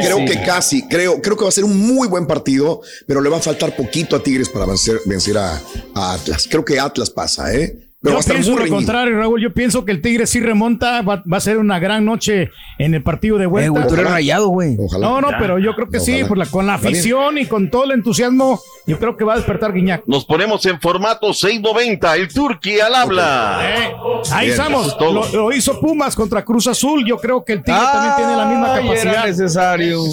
[0.03, 0.87] Creo que casi.
[0.87, 3.75] Creo, creo que va a ser un muy buen partido, pero le va a faltar
[3.75, 5.61] poquito a Tigres para vencer, vencer a,
[5.95, 6.47] a Atlas.
[6.49, 7.88] Creo que Atlas pasa, ¿eh?
[8.01, 9.41] Pero Yo pienso lo contrario, Raúl.
[9.41, 11.01] Yo pienso que el Tigre sí remonta.
[11.01, 13.65] Va, va a ser una gran noche en el partido de vuelta.
[13.65, 14.15] Eh, güey, tú eres Ojalá.
[14.15, 14.77] rayado, güey.
[14.79, 15.05] Ojalá.
[15.05, 15.37] No, no, Ya.
[15.37, 18.61] pero yo creo que sí, por la, con la afición y con todo el entusiasmo,
[18.87, 20.03] yo creo que va a despertar Guiñac.
[20.07, 23.59] Nos ponemos en formato 690, el Turqui al habla.
[23.63, 23.93] Eh,
[24.31, 24.87] ahí Bien, estamos.
[24.87, 24.95] es.
[25.01, 27.03] Lo, lo hizo Pumas contra Cruz Azul.
[27.05, 29.25] Yo creo que el Tigre también tiene la misma Ay, Era capacidad.
[29.25, 30.03] necesario.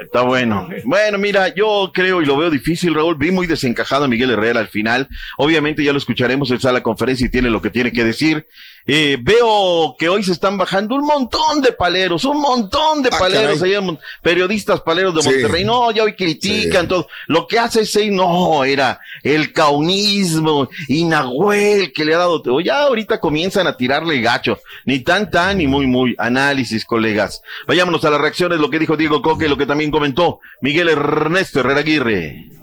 [0.00, 0.66] Está bueno.
[0.84, 3.16] Bueno, mira, yo creo y lo veo difícil, Raúl.
[3.18, 5.08] Vi muy desencajado a Miguel Herrera al final.
[5.36, 8.46] Obviamente ya lo escucharemos en sala conferencia y tiene lo que tiene que decir.
[8.86, 13.18] Eh, veo que hoy se están bajando un montón de paleros, un montón de Ah,
[13.18, 13.80] paleros, allá,
[14.22, 15.28] periodistas paleros de Sí.
[15.30, 15.64] Monterrey.
[15.64, 16.88] No, ya hoy critican Sí.
[16.88, 17.08] todo.
[17.26, 22.42] Lo que hace ese no, era el caunismo y Nahuel que le ha dado.
[22.46, 24.58] o Ya ahorita comienzan a tirarle gacho.
[24.84, 26.14] Ni tan tan ni muy muy.
[26.18, 27.42] Análisis, colegas.
[27.66, 31.60] Vayámonos a las reacciones, lo que dijo Diego Coque, lo que también comentó Miguel Ernesto
[31.60, 32.59] Herrera Aguirre.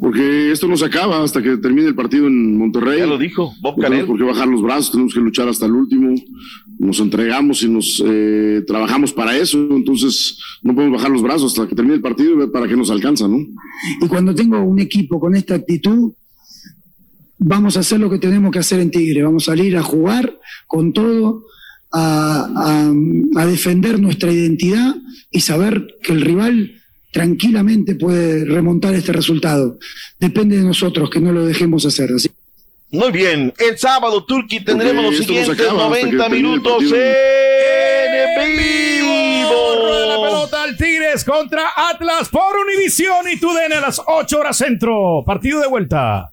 [0.00, 3.00] Porque esto no se acaba hasta que termine el partido en Monterrey.
[3.00, 3.98] Ya lo dijo Bob No Canel.
[4.00, 6.14] tenemos por qué bajar los brazos, tenemos que luchar hasta el último.
[6.78, 9.58] Nos entregamos y nos eh, trabajamos para eso.
[9.72, 12.76] Entonces no podemos bajar los brazos hasta que termine el partido y ver para qué
[12.76, 13.38] nos alcanza, ¿no?
[14.00, 16.12] Y cuando tengo un equipo con esta actitud,
[17.38, 19.22] vamos a hacer lo que tenemos que hacer en Tigre.
[19.24, 21.44] Vamos a salir a jugar con todo,
[21.92, 24.94] a, a- a defender nuestra identidad
[25.30, 26.72] y saber que el rival
[27.10, 29.78] tranquilamente puede remontar este resultado.
[30.18, 32.10] Depende de nosotros que no lo dejemos hacer.
[32.14, 32.28] Así
[32.90, 36.42] Muy bien, el sábado, Turki, tendremos Porque los siguientes acaba hasta que 90 termine el
[36.60, 36.96] minutos partido.
[36.96, 38.48] en
[39.80, 40.24] Rueda la vivo.
[40.24, 45.22] pelota al Tigres contra Atlas por Univisión y TUDN a las 8 horas centro.
[45.26, 46.30] Partido de vuelta.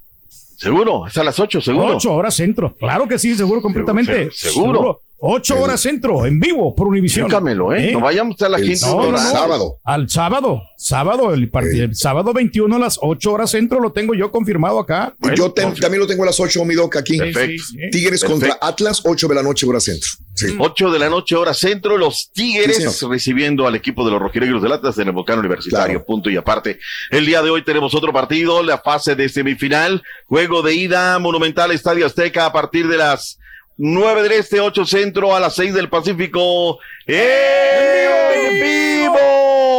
[0.58, 1.98] Seguro, es a las 8, seguro.
[1.98, 2.76] 8 horas centro.
[2.78, 4.30] Claro que sí, seguro completamente.
[4.32, 5.02] se- seguro.
[5.18, 7.28] 8 horas centro, en vivo por Univisión.
[7.28, 7.92] Fíjamelo, ¿eh?
[7.94, 8.86] No vayamos a la El gente.
[8.86, 9.18] No, no, no.
[9.18, 9.78] sábado.
[9.84, 10.62] Al sábado.
[10.78, 14.78] Sábado, el, partido, el sábado 21 a las 8 horas centro lo tengo yo confirmado
[14.80, 15.16] acá.
[15.36, 17.18] Yo también lo tengo a las 8, mi doc, aquí.
[17.18, 17.64] Perfecto.
[17.66, 17.90] Sí, sí.
[17.92, 18.48] Tigres Perfecto.
[18.50, 20.10] contra Atlas, 8 de la noche, hora centro.
[20.36, 20.48] Sí.
[20.60, 24.62] 8 de la noche, hora centro, los Tigres Sí, recibiendo al equipo de los rojinegros
[24.62, 26.06] del Atlas en el Volcán Universitario, Claro.
[26.06, 26.78] punto y aparte.
[27.10, 31.72] El día de hoy tenemos otro partido, la fase de semifinal, juego de ida, Monumental
[31.72, 33.40] Estadio Azteca a partir de las
[33.78, 39.18] 9 del Este, 8 Centro, a las 6 del Pacífico, ¡en vivo!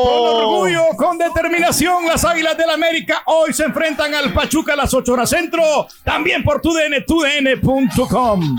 [0.04, 0.82] Con orgullo,
[1.16, 5.30] con determinación, las Águilas del América hoy se enfrentan al Pachuca a las 8 horas
[5.30, 5.62] centro,
[6.04, 8.58] también por TUDN, TUDN.com.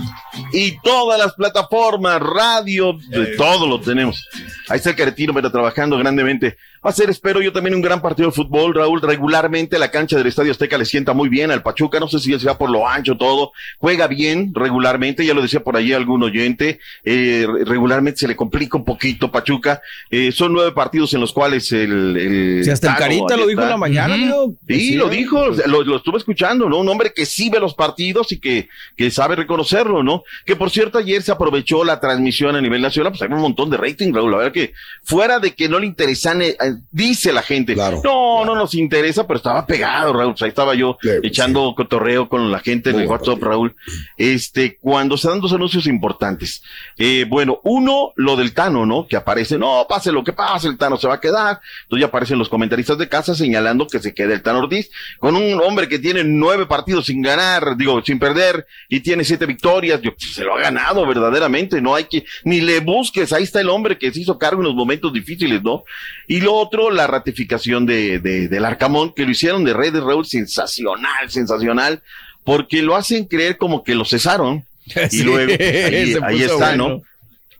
[0.52, 4.26] y todas las plataformas, radio, de todo lo tenemos.
[4.68, 6.56] Ahí está el Caretino, pero trabajando grandemente.
[6.84, 9.02] Va a ser, espero yo, también un gran partido de fútbol, Raúl.
[9.02, 11.98] Regularmente la cancha del Estadio Azteca le sienta muy bien al Pachuca.
[11.98, 13.52] No sé si sea por lo ancho todo.
[13.78, 15.26] Juega bien regularmente.
[15.26, 16.78] Ya lo decía por allí algún oyente.
[17.02, 19.82] Eh, regularmente se le complica un poquito Pachuca.
[20.10, 22.16] Eh, son nueve partidos en los cuales el.
[22.16, 24.54] el si hasta el Carita lo dijo en la mañana, amigo.
[24.66, 25.48] Sí, lo dijo.
[25.66, 26.78] Lo, lo, estuve escuchando, ¿no?
[26.78, 30.22] Un hombre que sí ve los partidos y que, que sabe reconocerlo, ¿no?
[30.44, 33.12] Que por cierto, ayer se aprovechó la transmisión a nivel nacional.
[33.12, 34.30] Pues hay un montón de rating, Raúl.
[34.30, 34.72] La verdad que
[35.02, 36.56] fuera de que no le interesan eh,
[36.90, 37.74] dice la gente.
[37.76, 40.34] No, no nos interesa, pero estaba pegado, Raúl.
[40.40, 43.74] ahí estaba yo echando cotorreo con la gente en el WhatsApp, Raúl.
[44.16, 46.62] Este, cuando se dan dos anuncios importantes.
[46.96, 49.06] Eh, bueno, uno, lo del Tano, ¿no?
[49.06, 51.60] Que aparece, no, pase lo que pase, el Tano se va a quedar.
[51.82, 55.36] Entonces ya aparecen los comentaristas de casa señalando que se quede el Tano Ortiz con
[55.36, 60.00] un hombre que tiene nueve partidos sin ganar, digo, sin perder y tiene siete victorias.
[60.02, 63.68] Yo, se lo ha ganado verdaderamente, no hay que, ni le busques, ahí está el
[63.68, 65.84] hombre que se hizo cargo en los momentos difíciles, ¿no?
[66.26, 70.26] Y lo otro, la ratificación de, de, del Arcamón, que lo hicieron de Redes Raúl
[70.26, 72.02] sensacional, sensacional,
[72.44, 74.64] porque lo hacen creer como que lo cesaron.
[75.10, 75.52] y luego,
[76.24, 77.02] ahí, está, ¿no?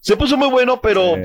[0.08, 1.16] Se puso muy bueno, pero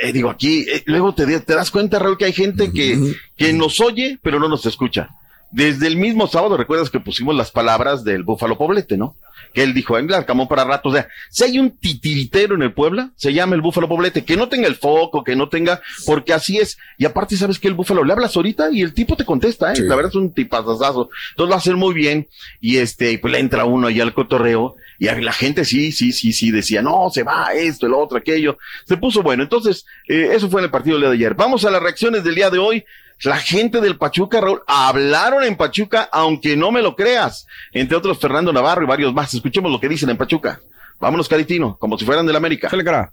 [0.00, 3.52] eh, digo, aquí, eh, luego te, te, das cuenta, Raúl, que hay gente que, que
[3.52, 5.10] nos oye, pero no nos escucha.
[5.52, 9.14] Desde el mismo sábado, recuerdas que pusimos las palabras del Búfalo Poblete, ¿no?
[9.52, 10.88] Que él dijo, en Arcamón para rato.
[10.88, 14.36] O sea, si hay un titiritero en el Puebla, se llama el Búfalo Poblete, que
[14.36, 16.78] no tenga el foco, que no tenga, porque así es.
[16.98, 19.80] Y aparte, ¿sabes que El Búfalo le hablas ahorita y el tipo te contesta, ¿eh?
[19.82, 21.10] La verdad es un tipazazazo.
[21.30, 22.28] Entonces lo hace muy bien.
[22.60, 24.76] Y este, pues le entra uno ahí al cotorreo.
[24.98, 28.56] Y la gente sí, sí, sí, sí, decía, no, se va esto, el otro, aquello.
[28.86, 29.42] Se puso bueno.
[29.42, 31.34] Entonces, eh, eso fue en el partido del día de ayer.
[31.34, 32.84] Vamos a las reacciones del día de hoy.
[33.24, 37.46] La gente del Pachuca, Raúl, hablaron en Pachuca, aunque no me lo creas.
[37.72, 39.32] Entre otros, Fernando Navarro y varios más.
[39.32, 40.60] Escuchemos lo que dicen en Pachuca.
[40.98, 42.68] Vámonos, Caritino, como si fueran del América.
[42.70, 43.12] Dale, cara.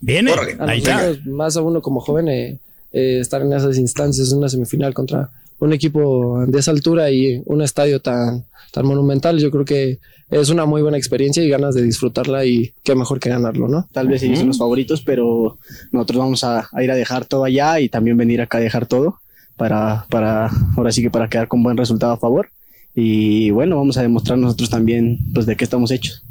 [0.00, 0.32] Viene.
[0.60, 1.12] Ahí está.
[1.26, 2.58] Más a uno como joven, eh,
[2.92, 5.30] eh, estar en esas instancias, en una semifinal contra
[5.62, 10.48] un equipo de esa altura y un estadio tan, tan monumental, yo creo que es
[10.48, 13.88] una muy buena experiencia y ganas de disfrutarla y qué mejor que ganarlo, ¿no?
[13.92, 15.58] Tal vez ellos son los favoritos, pero
[15.92, 19.20] nosotros vamos a, ir a dejar todo allá y también venir acá a dejar todo
[19.56, 22.48] para, para, ahora sí que para quedar con buen resultado a favor.
[22.92, 26.24] Y bueno, vamos a demostrar nosotros también pues de qué estamos hechos.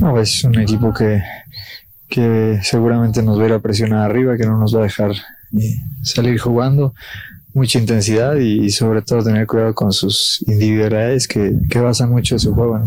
[0.00, 1.22] No, es un equipo que,
[2.08, 5.12] que seguramente nos va a ir a presionar arriba, que no nos va a dejar
[5.12, 6.92] eh, salir jugando
[7.54, 12.38] mucha intensidad y, sobre todo tener cuidado con sus individualidades que, que basan mucho de
[12.40, 12.80] su juego.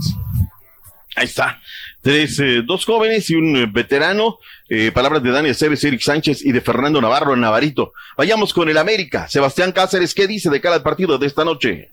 [1.15, 1.59] Ahí está.
[2.01, 4.39] Tres, eh, dos jóvenes y un eh, veterano.
[4.69, 7.93] Eh, palabras de Daniel Cebes, Eric Sánchez y de Fernando Navarro, Navarito.
[8.17, 9.27] Vayamos con el América.
[9.27, 11.91] Sebastián Cáceres, ¿qué dice de cada partido de esta noche?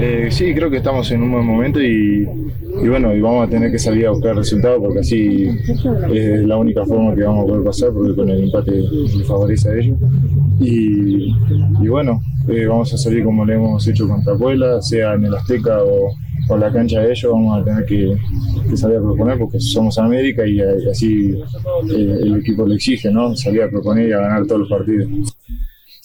[0.00, 2.24] Eh, sí, creo que estamos en un buen momento y,
[2.86, 5.48] bueno, y vamos a tener que salir a buscar resultados porque así
[6.12, 9.68] es la única forma que vamos a poder pasar porque con el empate le favorece
[9.68, 9.98] a ellos.
[10.60, 15.34] Y, bueno, eh, vamos a salir como lo hemos hecho contra Puebla, sea en el
[15.34, 16.12] Azteca o,
[16.48, 18.16] en la cancha de ellos, vamos a tener que,
[18.76, 21.34] salir a proponer porque somos América y, así
[21.90, 23.34] eh, el equipo lo exige, ¿no?
[23.34, 25.08] Salir a proponer y a ganar todos los partidos.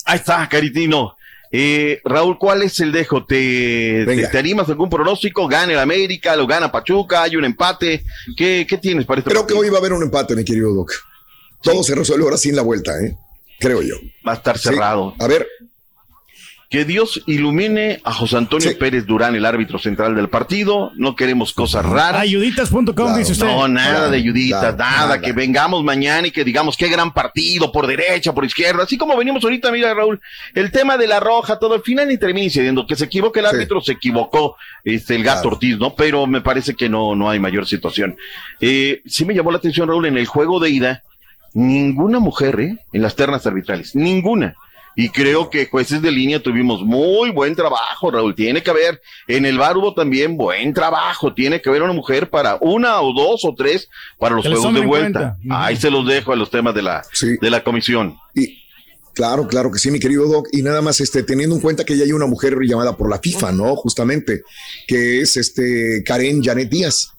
[0.06, 1.14] Ahí está, Caritino.
[1.56, 3.28] Eh, Raúl, ¿cuál es el dejo?
[3.28, 5.48] ¿Te, te, animas a algún pronóstico?
[5.48, 6.36] ¿Gana el América?
[6.36, 7.22] ¿Lo gana Pachuca?
[7.22, 8.04] ¿Hay un empate?
[8.36, 10.74] ¿Qué, qué tienes para este Creo que hoy va a haber un empate, mi querido
[10.74, 10.92] Doc.
[11.62, 13.16] Todo se resuelve ahora sin la vuelta, ¿eh?
[13.60, 13.98] Creo yo.
[14.28, 15.14] Va a estar cerrado.
[15.20, 15.48] A ver,
[16.74, 20.92] que Dios ilumine a José Antonio Pérez Durán, el árbitro central del partido.
[20.96, 22.20] No queremos cosas raras.
[22.20, 23.46] Ayuditas.com, dice usted.
[23.46, 27.86] No, nada de ayuditas, nada, Que vengamos mañana y que digamos qué gran partido, por
[27.86, 28.86] derecha, por izquierda.
[28.86, 30.20] Así como venimos ahorita, mira, Raúl,
[30.56, 32.88] el tema de la roja, todo al final ni termina incidiendo.
[32.88, 35.94] Que se equivoque el árbitro, se equivocó este, el gato Ortiz, ¿no?
[35.94, 38.18] Pero me parece que no, no hay mayor situación.
[38.60, 41.04] Eh, sí me llamó la atención, Raúl, en el juego de ida,
[41.54, 42.78] ninguna mujer, ¿eh?
[42.92, 43.96] En las ternas arbitrales.
[43.96, 44.56] Ninguna.
[44.96, 48.36] Y creo que jueces de línea tuvimos muy buen trabajo, Raúl.
[48.36, 51.34] Tiene que haber, en el bar hubo también buen trabajo.
[51.34, 53.90] Tiene que haber una mujer para una o dos o tres
[54.20, 55.38] para los juegos de vuelta.
[55.50, 57.04] Ahí se los dejo a los temas de la,
[57.42, 58.18] de la comisión.
[58.36, 58.64] Y,
[59.14, 60.48] Claro, claro que sí, mi querido Doc.
[60.52, 63.20] Y nada más, este, teniendo en cuenta que ya hay una mujer llamada por la
[63.20, 63.76] FIFA, ¿no?
[63.76, 64.42] Justamente,
[64.88, 67.14] que es este Karen Janet Díaz.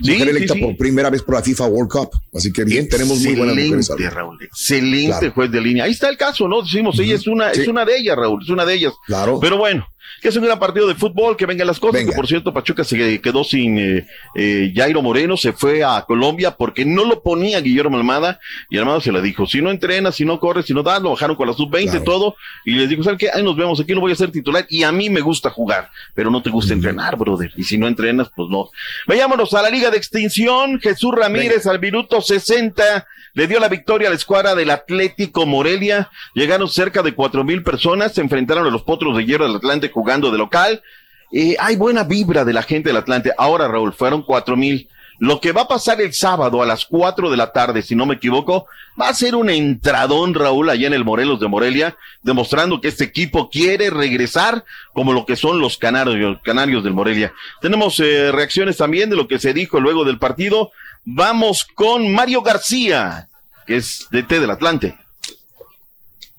[0.00, 2.10] Mujer electa por primera vez por la FIFA World Cup.
[2.34, 3.90] Así que bien, tenemos muy buenas mujeres.
[4.12, 5.84] Raúl, excelente juez de línea.
[5.84, 6.62] Ahí está el caso, ¿no?
[6.62, 8.92] Decimos, ella es una, es una de ellas, Raúl, es una de ellas.
[9.06, 9.38] Claro.
[9.40, 9.86] Pero bueno,
[10.20, 12.04] que es un gran partido de fútbol, que vengan las cosas.
[12.04, 16.52] Que por cierto, Pachuca se quedó sin eh, eh, Jairo Moreno, se fue a Colombia
[16.52, 18.40] porque no lo ponía Guillermo Almada
[18.70, 21.10] y Almada se la dijo, si no entrenas, si no corres, si no das, lo
[21.10, 23.30] bajaron con la sub-20, todo, y les dijo, ¿sabes qué?
[23.30, 25.90] Ahí nos vemos, aquí no voy a ser titular y a mí me gusta jugar,
[26.14, 28.70] pero no te gusta entrenar, brother, y si no entrenas, pues no.
[29.06, 34.08] Vayámonos a la Liga de Extinción, Jesús Ramírez al minuto 60 le dio la victoria
[34.08, 36.10] a la escuadra del Atlético Morelia.
[36.34, 39.90] Llegaron cerca de cuatro mil personas, se enfrentaron a los potros de hierro del Atlante
[39.90, 40.82] jugando de local.
[41.30, 43.32] Eh, hay buena vibra de la gente del Atlante.
[43.36, 44.88] Ahora, Raúl, fueron cuatro mil.
[45.18, 48.06] Lo que va a pasar el sábado a las cuatro de la tarde, si no
[48.06, 48.68] me equivoco,
[48.98, 53.04] va a ser un entradón, Raúl, allá en el Morelos de Morelia, demostrando que este
[53.04, 54.64] equipo quiere regresar
[54.94, 57.34] como lo que son los canarios, canarios del Morelia.
[57.60, 60.70] Tenemos eh, reacciones también de lo que se dijo luego del partido.
[61.08, 63.28] Vamos con Mario García,
[63.64, 64.98] que es de T del Atlante.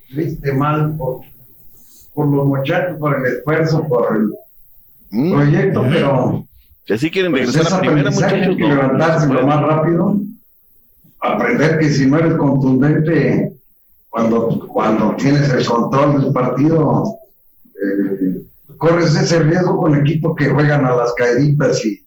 [0.09, 1.23] Viste mal por,
[2.27, 4.33] los muchachos, por el esfuerzo, por el
[5.09, 5.31] mm.
[5.33, 6.45] proyecto, pero.
[6.85, 8.57] Que sí quieren pues regresar a la primera, muchachos.
[8.57, 10.17] Que levantarse lo más rápido,
[11.21, 13.53] aprender que si no eres contundente
[14.09, 17.05] cuando, cuando tienes el control del partido,
[17.73, 18.41] eh,
[18.77, 22.05] corres ese riesgo con equipos que juegan a las caeditas y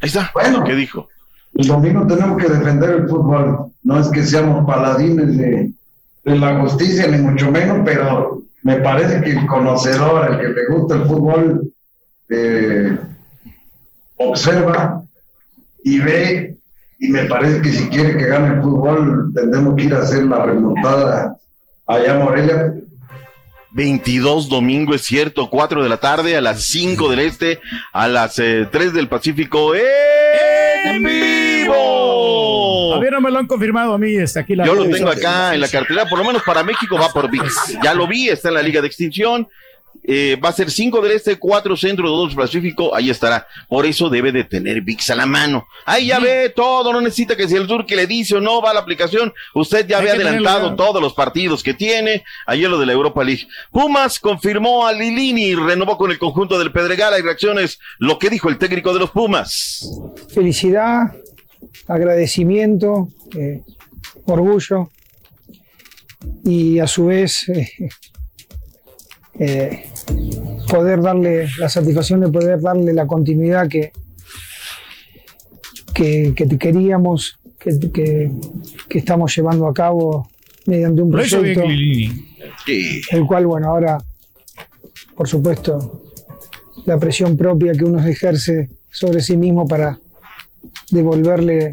[0.00, 0.30] Ahí está.
[0.32, 1.08] Bueno, ¿qué dijo?
[1.54, 3.72] El domingo tenemos que defender el fútbol.
[3.82, 5.72] No es que seamos paladines de,
[6.24, 10.94] la justicia, ni mucho menos, pero me parece que el conocedor, el que le gusta
[10.96, 11.72] el fútbol,
[12.28, 12.98] eh,
[14.16, 15.02] observa
[15.82, 16.56] y ve,
[16.98, 20.24] y me parece que si quiere que gane el fútbol, tendremos que ir a hacer
[20.24, 21.36] la remontada
[21.86, 22.74] allá a Morelia,
[23.72, 27.60] 22 domingo, es cierto, 4 de la tarde, a las 5 del este,
[27.92, 32.94] a las 3 eh, del Pacífico, en vivo.
[32.94, 35.54] A no me lo han confirmado a mí, está aquí la Yo lo tengo acá
[35.54, 37.78] en la cartera, por lo menos para México va por VIX.
[37.82, 39.48] Ya lo vi, está en la Liga de Extinción.
[40.02, 43.46] Eh, va a ser 5 del este, 4 centro, 2 pacífico, ahí estará.
[43.68, 45.66] Por eso debe de tener VIX a la mano.
[45.84, 48.62] Ahí ya ve todo, no necesita que si el sur que le dice o no
[48.62, 52.24] va a la aplicación, usted ya ve adelantado todos los partidos que tiene.
[52.46, 53.46] Ayer lo de la Europa League.
[53.70, 57.14] Pumas confirmó a Lilini, renovó con el conjunto del Pedregal.
[57.14, 59.86] Hay reacciones, lo que dijo el técnico de los Pumas.
[60.32, 61.12] Felicidad,
[61.86, 63.62] agradecimiento, eh,
[64.24, 64.90] orgullo
[66.44, 67.70] y a su vez eh,
[69.42, 69.86] eh,
[70.68, 73.90] poder darle la satisfacción de poder darle la continuidad que,
[75.94, 78.30] que, queríamos, que,
[78.90, 80.28] estamos llevando a cabo
[80.66, 83.96] mediante un proyecto, el cual, bueno, ahora,
[85.16, 86.02] por supuesto,
[86.84, 89.98] la presión propia que uno ejerce sobre sí mismo para
[90.90, 91.70] devolverle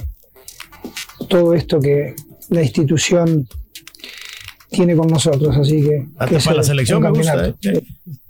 [1.28, 2.16] todo esto que
[2.50, 3.46] la institución
[4.78, 6.06] tiene con nosotros, así que...
[6.18, 7.48] Hasta para la selección me gusta.
[7.48, 7.84] ¿eh?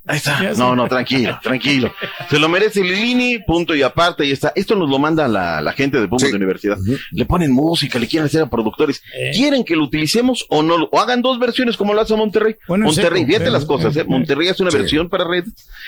[0.09, 0.53] Ahí está.
[0.57, 1.91] No, no, tranquilo, tranquilo.
[2.29, 4.53] Se lo merece Lilini, punto y aparte, y está.
[4.55, 6.77] Esto nos lo manda la, la gente de Pumas de Universidad.
[7.11, 9.03] Le ponen música, le quieren hacer a productores.
[9.13, 9.31] Eh.
[9.35, 10.75] ¿Quieren que lo utilicemos o no?
[10.93, 12.55] O hagan dos versiones como lo hace Monterrey.
[12.69, 14.05] Monterrey, fíjate las cosas, ¿eh?
[14.05, 15.43] Monterrey hace una versión para red.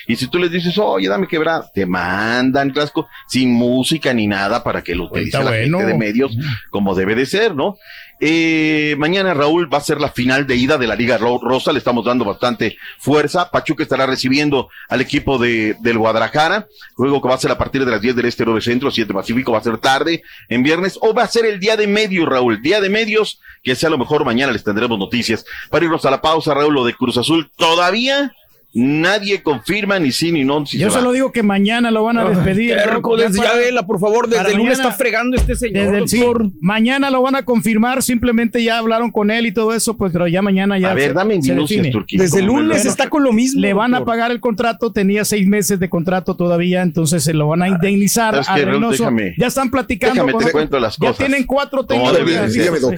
[0.05, 4.61] Y si tú les dices, oye, dame quebrar, te mandan clásico sin música ni nada
[4.63, 6.35] para que lo utilice la gente de medios
[6.69, 7.77] como debe de ser, ¿no?
[8.21, 11.79] Eh, mañana Raúl va a ser la final de ida de la Liga Rosa, le
[11.79, 13.49] estamos dando bastante fuerza.
[13.49, 16.67] Pachuca estará recibiendo al equipo de, del Guadalajara,
[16.97, 19.13] luego que va a ser a partir de las 10 del Este 9 Centro, 7
[19.13, 22.27] Pacífico, va a ser tarde en viernes, o va a ser el día de medios,
[22.27, 25.45] Raúl, día de medios, que sea a lo mejor mañana les tendremos noticias.
[25.69, 28.33] Para irnos a la pausa, Raúl, lo de Cruz Azul, todavía
[28.71, 30.63] Nadie confirma ni sí ni no.
[30.63, 32.75] Yo solo digo que mañana lo van a despedir.
[32.75, 36.03] ya vela, por favor, desde el lunes está fregando este señor.
[36.03, 36.29] Desde
[36.61, 40.27] mañana lo van a confirmar, simplemente ya hablaron con él y todo eso, pues pero
[40.27, 40.91] ya mañana ya.
[40.91, 43.59] A ver, dame Desde el lunes está con lo mismo.
[43.59, 47.47] Le van a pagar el contrato, tenía seis meses de contrato todavía, entonces se lo
[47.47, 49.09] van a ah, indemnizar a Reynoso.
[49.37, 50.25] ya están platicando.
[50.25, 51.17] Déjame, te cuento las cosas.
[51.17, 52.11] Ya tienen cuatro técnicos.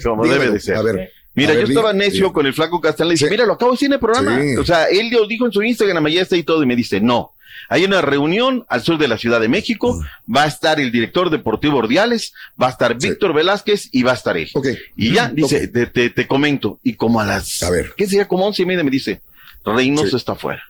[0.03, 0.75] Como debe de ser.
[0.75, 1.11] A ver.
[1.33, 3.09] Mira, yo estaba necio con el flaco Castellán.
[3.09, 4.39] Le dice, mira, lo acabo de decir en el programa.
[4.59, 6.63] O sea, él lo dijo en su Instagram, ya está y todo.
[6.63, 7.31] Y me dice, no.
[7.69, 9.93] Hay una reunión al sur de la Ciudad de México.
[9.93, 10.35] Mm.
[10.35, 14.15] Va a estar el director deportivo Ordiales, va a estar Víctor Velázquez y va a
[14.15, 14.49] estar él.
[14.97, 16.79] Y ya, mm, dice, te, te, comento.
[16.83, 17.93] Y como a las, a ver.
[17.95, 18.27] ¿qué sería?
[18.27, 19.21] Como once y media me dice,
[19.63, 20.63] Reynoso está fuera.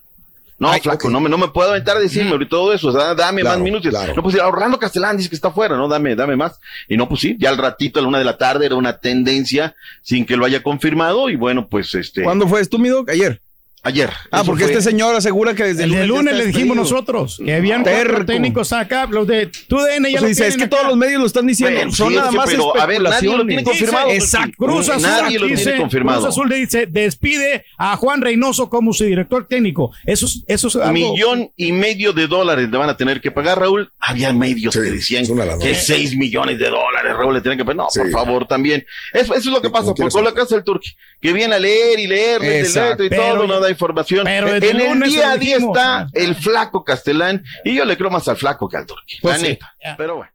[0.62, 3.16] No, flaco, no, me, no me puedo aventar a decirme ahorita todo eso, o sea,
[3.16, 3.92] dame más minutos.
[4.16, 5.88] No, pues Orlando Castellán dice que está fuera, ¿no?
[5.88, 6.60] Dame, dame más.
[6.88, 9.00] Y no, pues sí, ya al ratito, a la una de la tarde, era una
[9.00, 12.22] tendencia sin que lo haya confirmado, y bueno, pues este.
[12.22, 13.42] ¿Cuándo fue esto, mi Ayer.
[13.84, 14.12] Ayer.
[14.30, 17.82] Ah, porque este señor asegura que desde el, el lunes, le dijimos nosotros que habían
[17.82, 21.20] cuatro técnicos acá, los de TUDN ya o sea, dice, es que todos los medios
[21.20, 23.64] lo están diciendo, Bueno, son sí, nada sí, más pero, a ver, nadie lo tiene
[23.64, 24.12] confirmado.
[24.12, 24.54] Exacto.
[24.58, 26.22] Cruz Azul Nadie lo dice, confirmado.
[26.22, 29.92] Cruz Azul le dice, despide a Juan Reynoso como su director técnico.
[30.06, 33.32] Eso es, eso es algo- Millón y medio de dólares le van a tener que
[33.32, 33.92] pagar, Raúl.
[34.00, 35.26] Había medios que decían
[35.60, 37.78] que seis millones de dólares, Raúl, le tienen que pagar.
[37.78, 38.86] No, por favor, también.
[39.12, 41.60] Eso, eso es lo que pasa por, con la casa del Turqui, que viene a
[41.60, 43.04] leer y leer desde el Exacto.
[43.06, 44.26] y todo, no da información.
[44.26, 48.28] pero en el día a día está el flaco Castelán, y yo le creo más
[48.28, 49.20] al flaco que al Turqui.
[49.22, 49.52] Pues la sí.
[49.52, 49.76] neta.
[49.98, 50.32] Pero bueno.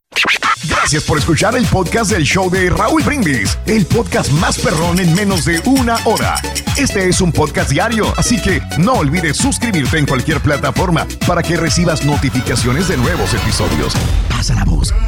[0.68, 5.14] Gracias por escuchar el podcast del show de Raúl Brindis, el podcast más perrón en
[5.14, 6.36] menos de una hora.
[6.76, 11.56] Este es un podcast diario, así que no olvides suscribirte en cualquier plataforma para que
[11.56, 13.94] recibas notificaciones de nuevos episodios.
[14.28, 14.92] Pasa la voz,